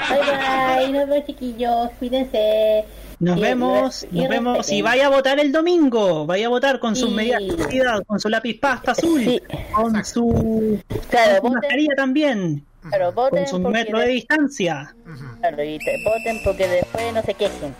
[0.09, 2.85] Bye bye, nos vemos chiquillos, cuídense.
[3.21, 6.95] Nos Y- vemos, nos vemos y vaya a votar el domingo, vaya a votar con
[6.95, 7.15] sus Sí.
[7.15, 9.39] medidas de seguridad, con su lápiz pasta azul, Sí.
[9.73, 14.11] con su, Claro, con su voten, mascarilla también, claro, voten con su metro de de-
[14.13, 14.95] distancia.
[15.05, 15.39] Ujú.
[15.39, 17.75] claro, y te- voten porque después no se quejen.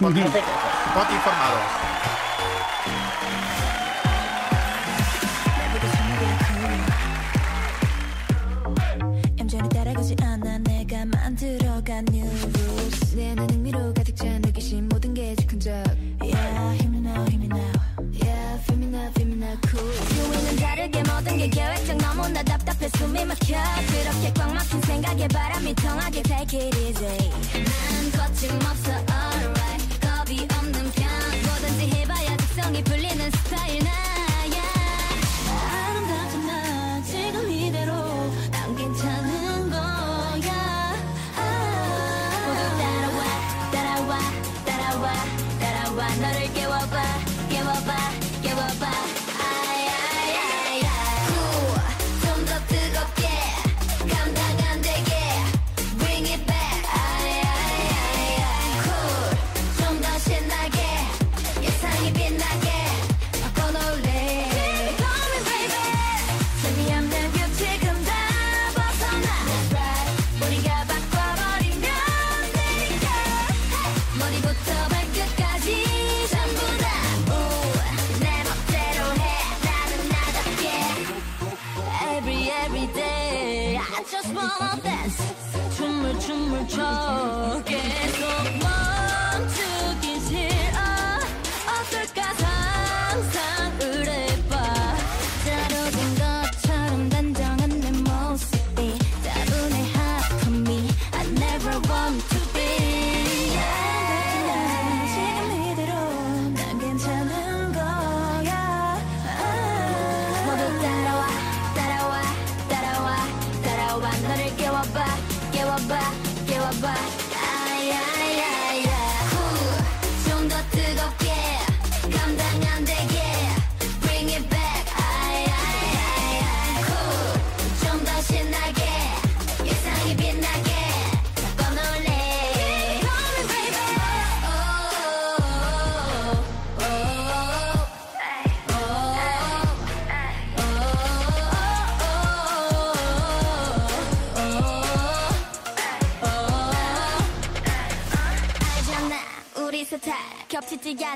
[0.00, 0.32] No se quejen.
[0.94, 1.56] Voto informado.
[22.84, 23.56] 답답해 숨이 막혀.
[23.88, 27.30] 그렇게 꽉 막힌 생각에 바람이 통하게 take it easy.
[27.30, 30.00] 난 거침없어 alright.
[30.00, 31.08] 겁이 없는 편.
[31.44, 33.13] 뭐든지 해봐야 특성이 풀리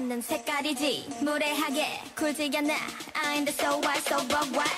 [0.09, 1.87] 없는 색깔이지 무례하게
[2.17, 2.75] 굴지 않아
[3.13, 4.78] I'm the so white so what what